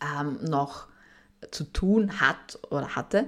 ähm, 0.02 0.38
noch 0.44 0.88
zu 1.50 1.64
tun 1.64 2.22
hat 2.22 2.60
oder 2.70 2.96
hatte, 2.96 3.26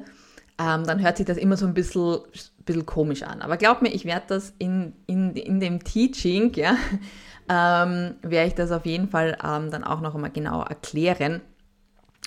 ähm, 0.60 0.84
dann 0.86 1.02
hört 1.02 1.18
sich 1.18 1.26
das 1.26 1.38
immer 1.38 1.58
so 1.58 1.66
ein 1.66 1.74
bisschen, 1.74 2.20
bisschen 2.60 2.86
komisch 2.86 3.24
an. 3.24 3.42
Aber 3.42 3.58
glaub 3.58 3.82
mir, 3.82 3.90
ich 3.90 4.06
werde 4.06 4.26
das 4.28 4.54
in, 4.60 4.94
in, 5.08 5.36
in 5.36 5.60
dem 5.60 5.84
Teaching, 5.84 6.54
ja, 6.54 6.76
ähm, 7.50 8.16
werde 8.22 8.48
ich 8.48 8.54
das 8.54 8.72
auf 8.72 8.86
jeden 8.86 9.10
Fall 9.10 9.36
ähm, 9.44 9.72
dann 9.72 9.84
auch 9.84 10.00
noch 10.00 10.14
einmal 10.14 10.30
genau 10.30 10.62
erklären 10.62 11.42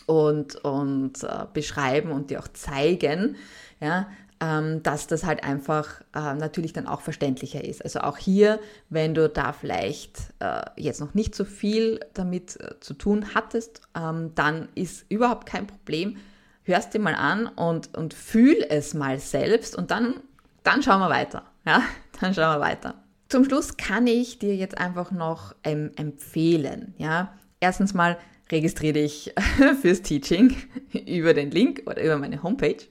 und, 0.07 0.57
und 0.65 1.23
äh, 1.23 1.47
beschreiben 1.53 2.13
und 2.13 2.31
dir 2.31 2.41
auch 2.41 2.49
zeigen, 2.49 3.37
ja, 3.81 4.09
ähm, 4.41 4.83
dass 4.83 5.07
das 5.07 5.25
halt 5.25 5.45
einfach 5.45 6.03
äh, 6.15 6.35
natürlich 6.35 6.73
dann 6.73 6.87
auch 6.87 7.01
verständlicher 7.01 7.65
ist. 7.65 7.83
Also 7.83 8.01
auch 8.01 8.19
hier, 8.19 8.61
wenn 8.91 9.15
du 9.15 9.29
da 9.29 9.53
vielleicht 9.53 10.35
äh, 10.41 10.63
jetzt 10.77 11.01
noch 11.01 11.15
nicht 11.15 11.35
so 11.35 11.45
viel 11.45 12.01
damit 12.15 12.61
äh, 12.61 12.79
zu 12.81 12.95
tun 12.95 13.35
hattest, 13.35 13.81
ähm, 13.97 14.33
dann 14.35 14.69
ist 14.75 15.07
überhaupt 15.09 15.47
kein 15.47 15.67
Problem. 15.67 16.19
Hörst 16.65 16.93
dir 16.95 16.99
mal 16.99 17.15
an 17.15 17.47
und, 17.47 17.97
und 17.97 18.13
fühl 18.13 18.65
es 18.69 18.93
mal 18.93 19.19
selbst 19.19 19.77
und 19.77 19.91
dann, 19.91 20.15
dann 20.63 20.83
schauen 20.83 21.01
wir 21.01 21.11
weiter. 21.11 21.43
Ja, 21.65 21.83
dann 22.21 22.35
schauen 22.35 22.57
wir 22.57 22.61
weiter. 22.61 22.95
Zum 23.29 23.45
Schluss 23.45 23.77
kann 23.77 24.07
ich 24.07 24.39
dir 24.39 24.55
jetzt 24.55 24.79
einfach 24.79 25.11
noch 25.11 25.55
ähm, 25.65 25.91
empfehlen. 25.97 26.95
Ja, 26.99 27.33
erstens 27.59 27.95
mal 27.95 28.19
registriere 28.51 28.95
dich 28.95 29.35
fürs 29.81 30.03
Teaching 30.03 30.57
über 31.07 31.35
den 31.35 31.51
Link 31.51 31.83
oder 31.87 32.03
über 32.03 32.17
meine 32.17 32.43
Homepage. 32.43 32.85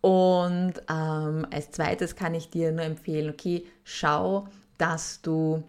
Und 0.00 0.74
ähm, 0.90 1.46
als 1.50 1.70
zweites 1.70 2.14
kann 2.14 2.34
ich 2.34 2.50
dir 2.50 2.72
nur 2.72 2.84
empfehlen, 2.84 3.30
okay, 3.30 3.64
schau, 3.84 4.48
dass 4.76 5.22
du, 5.22 5.64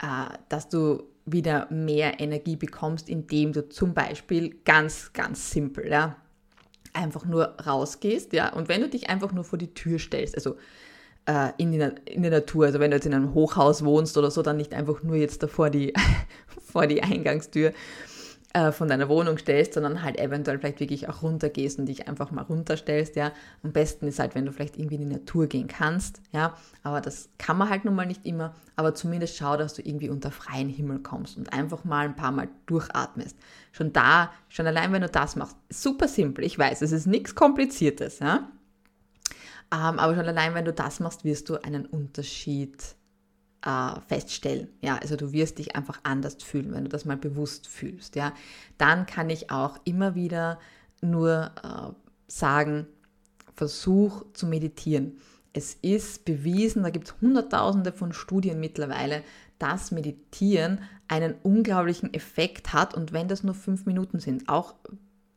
äh, 0.00 0.32
dass 0.48 0.68
du 0.68 1.02
wieder 1.26 1.66
mehr 1.70 2.20
Energie 2.20 2.56
bekommst, 2.56 3.08
indem 3.08 3.52
du 3.52 3.68
zum 3.68 3.94
Beispiel 3.94 4.60
ganz, 4.64 5.12
ganz 5.12 5.50
simpel, 5.50 5.90
ja, 5.90 6.16
einfach 6.92 7.24
nur 7.24 7.56
rausgehst, 7.60 8.32
ja, 8.32 8.52
und 8.52 8.68
wenn 8.68 8.80
du 8.80 8.88
dich 8.88 9.10
einfach 9.10 9.32
nur 9.32 9.44
vor 9.44 9.58
die 9.58 9.74
Tür 9.74 9.98
stellst, 9.98 10.34
also 10.34 10.56
äh, 11.26 11.50
in, 11.58 11.72
die, 11.72 11.78
in 12.06 12.22
der 12.22 12.30
Natur. 12.30 12.66
Also 12.66 12.80
wenn 12.80 12.90
du 12.90 12.96
jetzt 12.96 13.06
in 13.06 13.14
einem 13.14 13.34
Hochhaus 13.34 13.84
wohnst 13.84 14.16
oder 14.16 14.30
so, 14.30 14.42
dann 14.42 14.56
nicht 14.56 14.74
einfach 14.74 15.02
nur 15.02 15.16
jetzt 15.16 15.42
davor 15.42 15.70
die, 15.70 15.92
vor 16.72 16.86
die 16.86 17.02
Eingangstür 17.02 17.72
äh, 18.52 18.72
von 18.72 18.88
deiner 18.88 19.08
Wohnung 19.08 19.38
stellst, 19.38 19.74
sondern 19.74 20.02
halt 20.02 20.18
eventuell 20.18 20.58
vielleicht 20.58 20.80
wirklich 20.80 21.08
auch 21.08 21.22
runtergehst 21.22 21.78
und 21.78 21.86
dich 21.86 22.08
einfach 22.08 22.32
mal 22.32 22.42
runterstellst, 22.42 23.14
ja. 23.14 23.30
Am 23.62 23.72
besten 23.72 24.08
ist 24.08 24.18
halt, 24.18 24.34
wenn 24.34 24.44
du 24.44 24.52
vielleicht 24.52 24.76
irgendwie 24.76 24.96
in 24.96 25.08
die 25.08 25.14
Natur 25.14 25.46
gehen 25.46 25.68
kannst, 25.68 26.20
ja. 26.32 26.56
Aber 26.82 27.00
das 27.00 27.28
kann 27.38 27.56
man 27.56 27.70
halt 27.70 27.84
nun 27.84 27.94
mal 27.94 28.06
nicht 28.06 28.26
immer, 28.26 28.54
aber 28.74 28.94
zumindest 28.94 29.36
schau, 29.36 29.56
dass 29.56 29.74
du 29.74 29.82
irgendwie 29.82 30.08
unter 30.08 30.32
freien 30.32 30.68
Himmel 30.68 30.98
kommst 30.98 31.36
und 31.36 31.52
einfach 31.52 31.84
mal 31.84 32.06
ein 32.06 32.16
paar 32.16 32.32
Mal 32.32 32.48
durchatmest. 32.66 33.36
Schon 33.70 33.92
da, 33.92 34.32
schon 34.48 34.66
allein, 34.66 34.92
wenn 34.92 35.02
du 35.02 35.08
das 35.08 35.36
machst, 35.36 35.56
super 35.68 36.08
simpel, 36.08 36.44
ich 36.44 36.58
weiß, 36.58 36.82
es 36.82 36.90
ist 36.90 37.06
nichts 37.06 37.36
Kompliziertes, 37.36 38.18
ja. 38.18 38.48
Ähm, 39.72 39.98
aber 39.98 40.14
schon 40.14 40.26
allein, 40.26 40.54
wenn 40.54 40.64
du 40.64 40.72
das 40.72 41.00
machst, 41.00 41.24
wirst 41.24 41.48
du 41.48 41.62
einen 41.62 41.86
Unterschied 41.86 42.96
äh, 43.64 44.00
feststellen. 44.08 44.68
Ja, 44.80 44.96
also 44.96 45.16
du 45.16 45.32
wirst 45.32 45.58
dich 45.58 45.76
einfach 45.76 46.00
anders 46.02 46.36
fühlen, 46.42 46.72
wenn 46.72 46.84
du 46.84 46.90
das 46.90 47.04
mal 47.04 47.16
bewusst 47.16 47.66
fühlst. 47.66 48.16
Ja, 48.16 48.32
dann 48.78 49.06
kann 49.06 49.30
ich 49.30 49.50
auch 49.50 49.78
immer 49.84 50.14
wieder 50.14 50.58
nur 51.02 51.50
äh, 51.62 51.92
sagen, 52.26 52.86
versuch 53.54 54.24
zu 54.32 54.46
meditieren. 54.46 55.18
Es 55.52 55.74
ist 55.74 56.24
bewiesen, 56.24 56.82
da 56.82 56.90
gibt 56.90 57.08
es 57.08 57.20
Hunderttausende 57.20 57.92
von 57.92 58.12
Studien 58.12 58.60
mittlerweile, 58.60 59.22
dass 59.58 59.90
Meditieren 59.90 60.80
einen 61.08 61.34
unglaublichen 61.42 62.14
Effekt 62.14 62.72
hat 62.72 62.94
und 62.94 63.12
wenn 63.12 63.28
das 63.28 63.42
nur 63.42 63.54
fünf 63.54 63.84
Minuten 63.84 64.20
sind, 64.20 64.48
auch 64.48 64.74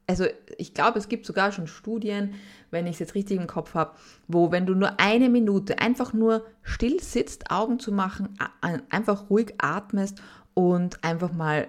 also 0.07 0.25
ich 0.57 0.73
glaube, 0.73 0.99
es 0.99 1.07
gibt 1.07 1.25
sogar 1.25 1.51
schon 1.51 1.67
Studien, 1.67 2.35
wenn 2.71 2.87
ich 2.87 2.93
es 2.93 2.99
jetzt 2.99 3.15
richtig 3.15 3.37
im 3.37 3.47
Kopf 3.47 3.73
habe, 3.73 3.95
wo 4.27 4.51
wenn 4.51 4.65
du 4.65 4.75
nur 4.75 4.99
eine 4.99 5.29
Minute 5.29 5.79
einfach 5.79 6.13
nur 6.13 6.45
still 6.61 7.01
sitzt, 7.01 7.51
Augen 7.51 7.79
zu 7.79 7.91
machen, 7.91 8.37
einfach 8.89 9.29
ruhig 9.29 9.53
atmest 9.59 10.21
und 10.53 11.03
einfach 11.03 11.31
mal, 11.31 11.67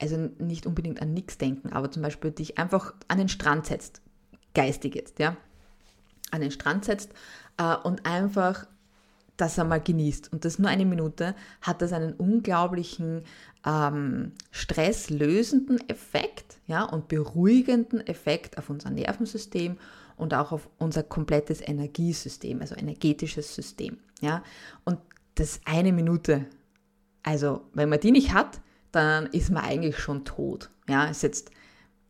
also 0.00 0.16
nicht 0.38 0.66
unbedingt 0.66 1.00
an 1.00 1.14
nichts 1.14 1.38
denken, 1.38 1.72
aber 1.72 1.90
zum 1.90 2.02
Beispiel 2.02 2.30
dich 2.30 2.58
einfach 2.58 2.94
an 3.08 3.18
den 3.18 3.28
Strand 3.28 3.66
setzt, 3.66 4.02
geistig 4.54 4.94
jetzt, 4.94 5.18
ja, 5.18 5.36
an 6.30 6.42
den 6.42 6.50
Strand 6.50 6.84
setzt 6.84 7.12
äh, 7.56 7.74
und 7.76 8.04
einfach 8.04 8.66
das 9.38 9.58
einmal 9.58 9.80
genießt. 9.80 10.32
Und 10.32 10.44
das 10.44 10.58
nur 10.58 10.68
eine 10.68 10.84
Minute, 10.84 11.34
hat 11.62 11.80
das 11.80 11.92
einen 11.92 12.12
unglaublichen 12.12 13.22
ähm, 13.68 14.32
stresslösenden 14.50 15.86
Effekt 15.90 16.58
ja, 16.66 16.84
und 16.84 17.08
beruhigenden 17.08 18.04
Effekt 18.06 18.56
auf 18.56 18.70
unser 18.70 18.90
Nervensystem 18.90 19.76
und 20.16 20.32
auch 20.32 20.52
auf 20.52 20.70
unser 20.78 21.02
komplettes 21.02 21.60
Energiesystem, 21.60 22.62
also 22.62 22.74
energetisches 22.74 23.54
System. 23.54 23.98
Ja. 24.20 24.42
Und 24.84 24.98
das 25.34 25.60
eine 25.66 25.92
Minute, 25.92 26.46
also 27.22 27.68
wenn 27.74 27.90
man 27.90 28.00
die 28.00 28.10
nicht 28.10 28.32
hat, 28.32 28.60
dann 28.90 29.26
ist 29.26 29.50
man 29.50 29.64
eigentlich 29.64 29.98
schon 29.98 30.24
tot. 30.24 30.70
Ja, 30.88 31.04
ist 31.04 31.22
jetzt 31.22 31.50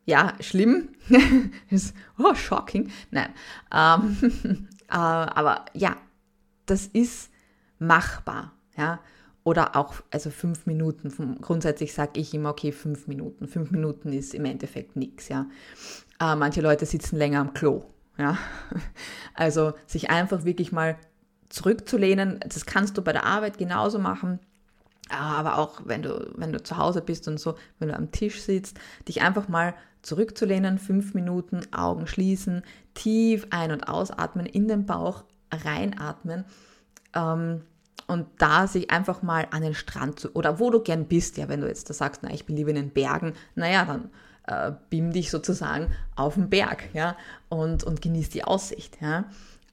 ja 0.05 0.33
schlimm, 0.39 0.89
ist 1.69 1.93
oh, 2.17 2.33
shocking, 2.33 2.89
nein, 3.11 3.33
ähm, 3.73 4.67
äh, 4.89 4.95
aber 4.95 5.65
ja, 5.73 5.97
das 6.65 6.87
ist 6.87 7.29
machbar. 7.79 8.53
Ja, 8.77 9.01
oder 9.49 9.75
auch, 9.75 9.95
also 10.11 10.29
fünf 10.29 10.67
Minuten. 10.67 11.11
Grundsätzlich 11.41 11.95
sage 11.95 12.19
ich 12.19 12.35
immer, 12.35 12.51
okay, 12.51 12.71
fünf 12.71 13.07
Minuten. 13.07 13.47
Fünf 13.47 13.71
Minuten 13.71 14.13
ist 14.13 14.35
im 14.35 14.45
Endeffekt 14.45 14.95
nichts, 14.95 15.27
ja. 15.27 15.47
Äh, 16.19 16.35
manche 16.35 16.61
Leute 16.61 16.85
sitzen 16.85 17.17
länger 17.17 17.39
am 17.39 17.53
Klo, 17.53 17.83
ja. 18.17 18.37
Also 19.33 19.73
sich 19.87 20.11
einfach 20.11 20.45
wirklich 20.45 20.71
mal 20.71 20.97
zurückzulehnen, 21.49 22.41
das 22.47 22.67
kannst 22.67 22.95
du 22.97 23.01
bei 23.01 23.11
der 23.11 23.25
Arbeit 23.25 23.57
genauso 23.57 23.97
machen. 23.97 24.39
Aber 25.09 25.57
auch 25.57 25.81
wenn 25.85 26.03
du, 26.03 26.31
wenn 26.35 26.53
du 26.53 26.61
zu 26.61 26.77
Hause 26.77 27.01
bist 27.01 27.27
und 27.27 27.39
so, 27.39 27.55
wenn 27.79 27.87
du 27.87 27.95
am 27.95 28.11
Tisch 28.11 28.43
sitzt, 28.43 28.79
dich 29.07 29.23
einfach 29.23 29.47
mal 29.47 29.73
zurückzulehnen, 30.03 30.77
fünf 30.77 31.15
Minuten, 31.15 31.61
Augen 31.73 32.05
schließen, 32.05 32.61
tief 32.93 33.47
ein- 33.49 33.71
und 33.71 33.89
ausatmen, 33.89 34.45
in 34.45 34.67
den 34.67 34.85
Bauch 34.85 35.23
reinatmen 35.51 36.45
ähm, 37.15 37.63
und 38.09 38.25
da 38.39 38.65
sich 38.65 38.89
einfach 38.89 39.21
mal 39.21 39.47
an 39.51 39.61
den 39.61 39.75
Strand 39.75 40.19
zu, 40.19 40.33
oder 40.33 40.59
wo 40.59 40.71
du 40.71 40.81
gern 40.81 41.05
bist, 41.05 41.37
ja, 41.37 41.47
wenn 41.47 41.61
du 41.61 41.67
jetzt 41.67 41.89
da 41.89 41.93
sagst, 41.93 42.21
na, 42.23 42.31
ich 42.31 42.45
bin 42.45 42.55
lieber 42.55 42.71
in 42.71 42.75
den 42.75 42.89
Bergen, 42.89 43.33
naja, 43.55 43.85
dann 43.85 44.09
äh, 44.47 44.75
beam 44.89 45.11
dich 45.11 45.29
sozusagen 45.29 45.91
auf 46.15 46.33
den 46.33 46.49
Berg, 46.49 46.89
ja, 46.93 47.15
und, 47.49 47.83
und 47.83 48.01
genieß 48.01 48.29
die 48.29 48.43
Aussicht, 48.43 48.97
ja. 48.99 49.25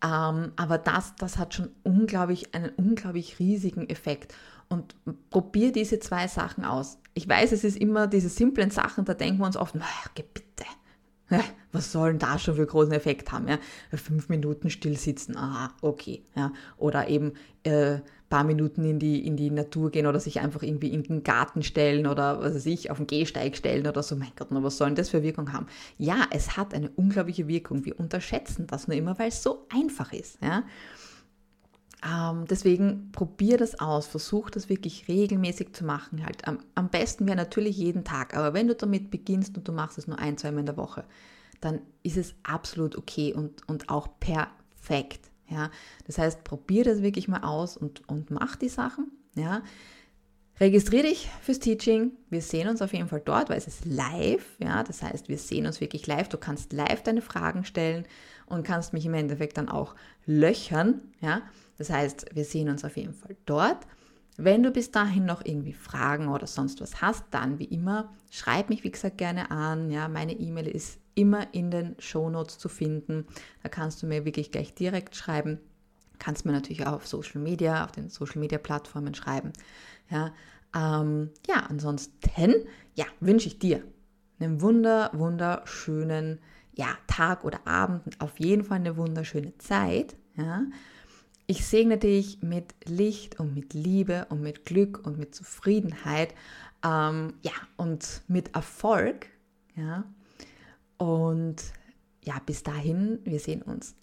Ähm, 0.05 0.53
aber 0.57 0.77
das, 0.77 1.15
das 1.17 1.39
hat 1.39 1.55
schon 1.55 1.71
unglaublich, 1.83 2.55
einen 2.55 2.71
unglaublich 2.77 3.39
riesigen 3.39 3.89
Effekt. 3.89 4.35
Und 4.69 4.95
probier 5.31 5.73
diese 5.73 5.99
zwei 6.01 6.29
Sachen 6.29 6.65
aus. 6.65 6.99
Ich 7.15 7.27
weiß, 7.27 7.53
es 7.53 7.65
ist 7.65 7.79
immer 7.79 8.07
diese 8.07 8.29
simplen 8.29 8.71
Sachen, 8.71 9.07
da 9.07 9.15
denken 9.15 9.39
wir 9.39 9.47
uns 9.47 9.57
oft, 9.57 9.75
naja, 9.75 9.87
bitte, 10.15 10.67
was 11.73 11.93
soll 11.93 12.11
denn 12.11 12.19
da 12.19 12.39
schon 12.39 12.57
für 12.57 12.67
großen 12.67 12.93
Effekt 12.93 13.33
haben? 13.33 13.49
Ja? 13.49 13.59
Fünf 13.93 14.29
Minuten 14.29 14.71
still 14.71 14.97
sitzen, 14.97 15.37
aha, 15.37 15.75
okay. 15.83 16.23
Ja? 16.35 16.53
Oder 16.79 17.09
eben 17.09 17.33
äh, 17.65 17.99
paar 18.29 18.45
Minuten 18.45 18.85
in 18.85 18.99
die, 18.99 19.25
in 19.27 19.37
die 19.37 19.51
Natur 19.51 19.91
gehen 19.91 20.07
oder 20.07 20.19
sich 20.19 20.41
einfach 20.41 20.63
irgendwie 20.63 20.89
in 20.89 21.03
den 21.03 21.23
Garten 21.23 21.63
stellen 21.63 22.07
oder 22.07 22.41
was 22.41 22.55
weiß 22.55 22.67
ich, 22.67 22.91
auf 22.91 22.97
den 22.97 23.07
Gehsteig 23.07 23.57
stellen 23.57 23.87
oder 23.87 24.03
so. 24.03 24.17
Mein 24.17 24.33
Gott, 24.37 24.49
was 24.51 24.79
soll 24.79 24.89
denn 24.89 24.97
das 24.97 25.11
für 25.11 25.23
Wirkung 25.23 25.53
haben? 25.53 25.67
Ja, 25.97 26.27
es 26.31 26.57
hat 26.57 26.75
eine 26.75 26.91
unglaubliche 26.91 27.47
Wirkung. 27.47 27.85
Wir 27.85 27.99
unterschätzen 27.99 28.67
das 28.67 28.89
nur 28.89 28.97
immer, 28.97 29.19
weil 29.19 29.29
es 29.29 29.43
so 29.43 29.67
einfach 29.73 30.13
ist. 30.13 30.39
Ja? 30.43 30.65
Ähm, 32.05 32.45
deswegen 32.49 33.11
probier 33.13 33.57
das 33.57 33.81
aus, 33.81 34.07
versuch 34.07 34.51
das 34.51 34.69
wirklich 34.69 35.09
regelmäßig 35.09 35.73
zu 35.73 35.85
machen. 35.85 36.25
Halt 36.25 36.47
am, 36.47 36.59
am 36.75 36.89
besten 36.91 37.27
wäre 37.27 37.37
natürlich 37.37 37.77
jeden 37.79 38.05
Tag, 38.05 38.37
aber 38.37 38.53
wenn 38.53 38.69
du 38.69 38.75
damit 38.75 39.11
beginnst 39.11 39.57
und 39.57 39.67
du 39.67 39.73
machst 39.73 39.97
es 39.99 40.07
nur 40.07 40.19
ein, 40.19 40.37
zwei 40.37 40.51
Mal 40.51 40.61
in 40.61 40.67
der 40.67 40.77
Woche, 40.77 41.05
dann 41.61 41.81
ist 42.03 42.17
es 42.17 42.35
absolut 42.43 42.97
okay 42.97 43.33
und, 43.33 43.67
und 43.69 43.89
auch 43.89 44.09
perfekt. 44.21 45.31
Ja? 45.49 45.71
Das 46.07 46.19
heißt, 46.19 46.45
probier 46.45 46.85
das 46.85 47.03
wirklich 47.03 47.29
mal 47.29 47.43
aus 47.43 47.77
und, 47.77 48.07
und 48.09 48.31
mach 48.31 48.57
die 48.57 48.69
Sachen. 48.69 49.11
Ja? 49.35 49.63
Registriere 50.61 51.09
dich 51.09 51.29
fürs 51.41 51.59
Teaching. 51.59 52.13
Wir 52.31 52.43
sehen 52.43 52.69
uns 52.69 52.83
auf 52.83 52.93
jeden 52.93 53.09
Fall 53.09 53.23
dort, 53.25 53.49
weil 53.49 53.59
es 53.59 53.67
ist 53.67 53.87
live. 53.87 54.57
Ja? 54.59 54.83
Das 54.83 55.03
heißt, 55.03 55.29
wir 55.29 55.39
sehen 55.39 55.67
uns 55.67 55.81
wirklich 55.81 56.07
live. 56.07 56.29
Du 56.29 56.37
kannst 56.39 56.73
live 56.73 57.03
deine 57.03 57.23
Fragen 57.23 57.65
stellen 57.65 58.05
und 58.47 58.65
kannst 58.65 58.93
mich 58.93 59.07
im 59.07 59.15
Endeffekt 59.15 59.57
dann 59.57 59.69
auch 59.69 59.95
löchern. 60.27 61.01
Ja? 61.21 61.43
Das 61.79 61.91
heißt, 61.91 62.27
wir 62.35 62.45
sehen 62.45 62.69
uns 62.69 62.85
auf 62.85 62.97
jeden 62.97 63.15
Fall 63.15 63.37
dort. 63.47 63.87
Wenn 64.39 64.63
du 64.63 64.71
bis 64.71 64.91
dahin 64.91 65.25
noch 65.25 65.45
irgendwie 65.45 65.73
Fragen 65.73 66.29
oder 66.29 66.47
sonst 66.47 66.81
was 66.81 67.01
hast, 67.01 67.25
dann 67.31 67.59
wie 67.59 67.65
immer, 67.65 68.13
schreib 68.31 68.69
mich 68.69 68.85
wie 68.85 68.91
gesagt 68.91 69.19
gerne 69.19 69.51
an. 69.51 69.91
Ja, 69.91 70.09
meine 70.09 70.33
E-Mail 70.33 70.69
ist 70.69 70.99
immer 71.15 71.55
in 71.55 71.71
den 71.71 71.97
Shownotes 71.99 72.59
zu 72.59 72.69
finden. 72.69 73.27
Da 73.63 73.71
kannst 73.71 74.03
du 74.03 74.07
mir 74.07 74.27
wirklich 74.27 74.51
gleich 74.51 74.75
direkt 74.75 75.17
schreiben. 75.17 75.59
Kannst 76.19 76.45
mir 76.45 76.53
natürlich 76.53 76.87
auch 76.87 76.93
auf 76.93 77.07
Social 77.07 77.41
Media, 77.41 77.85
auf 77.85 77.93
den 77.93 78.11
Social 78.11 78.41
Media 78.41 78.59
Plattformen 78.59 79.15
schreiben. 79.15 79.53
Ja, 80.11 80.33
ähm, 80.75 81.31
ja 81.47 81.67
ansonsten 81.69 82.55
ja, 82.95 83.07
wünsche 83.21 83.49
ich 83.49 83.59
dir 83.59 83.83
einen 84.39 84.61
wunder, 84.61 85.11
wunderschönen 85.15 86.41
ja, 86.75 86.89
Tag 87.07 87.45
oder 87.45 87.67
Abend, 87.67 88.21
auf 88.21 88.39
jeden 88.39 88.65
Fall 88.65 88.77
eine 88.77 88.99
wunderschöne 88.99 89.57
Zeit. 89.57 90.15
Ja. 90.37 90.63
Ich 91.49 91.65
segne 91.65 91.97
dich 91.97 92.43
mit 92.43 92.75
Licht 92.85 93.39
und 93.39 93.55
mit 93.55 93.73
Liebe 93.73 94.27
und 94.31 94.41
mit 94.41 94.65
Glück 94.65 95.07
und 95.07 95.17
mit 95.17 95.35
Zufriedenheit, 95.35 96.35
ähm, 96.85 97.35
ja, 97.43 97.53
und 97.77 98.23
mit 98.27 98.55
Erfolg, 98.55 99.29
ja. 99.77 100.05
Und 100.99 101.63
ja, 102.25 102.41
bis 102.45 102.65
dahin, 102.65 103.21
wir 103.25 103.39
sehen 103.39 103.63
uns 103.63 103.95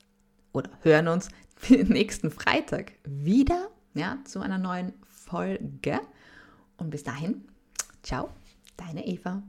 oder 0.53 0.69
hören 0.82 1.10
uns 1.10 1.27
nächsten 1.69 2.32
Freitag 2.32 2.93
wieder, 3.03 3.69
ja, 3.93 4.19
zu 4.23 4.39
einer 4.39 4.58
neuen 4.58 4.93
Folge. 5.06 5.99
Und 6.77 6.91
bis 6.91 7.03
dahin, 7.03 7.43
ciao, 8.03 8.29
deine 8.77 9.06
Eva. 9.06 9.43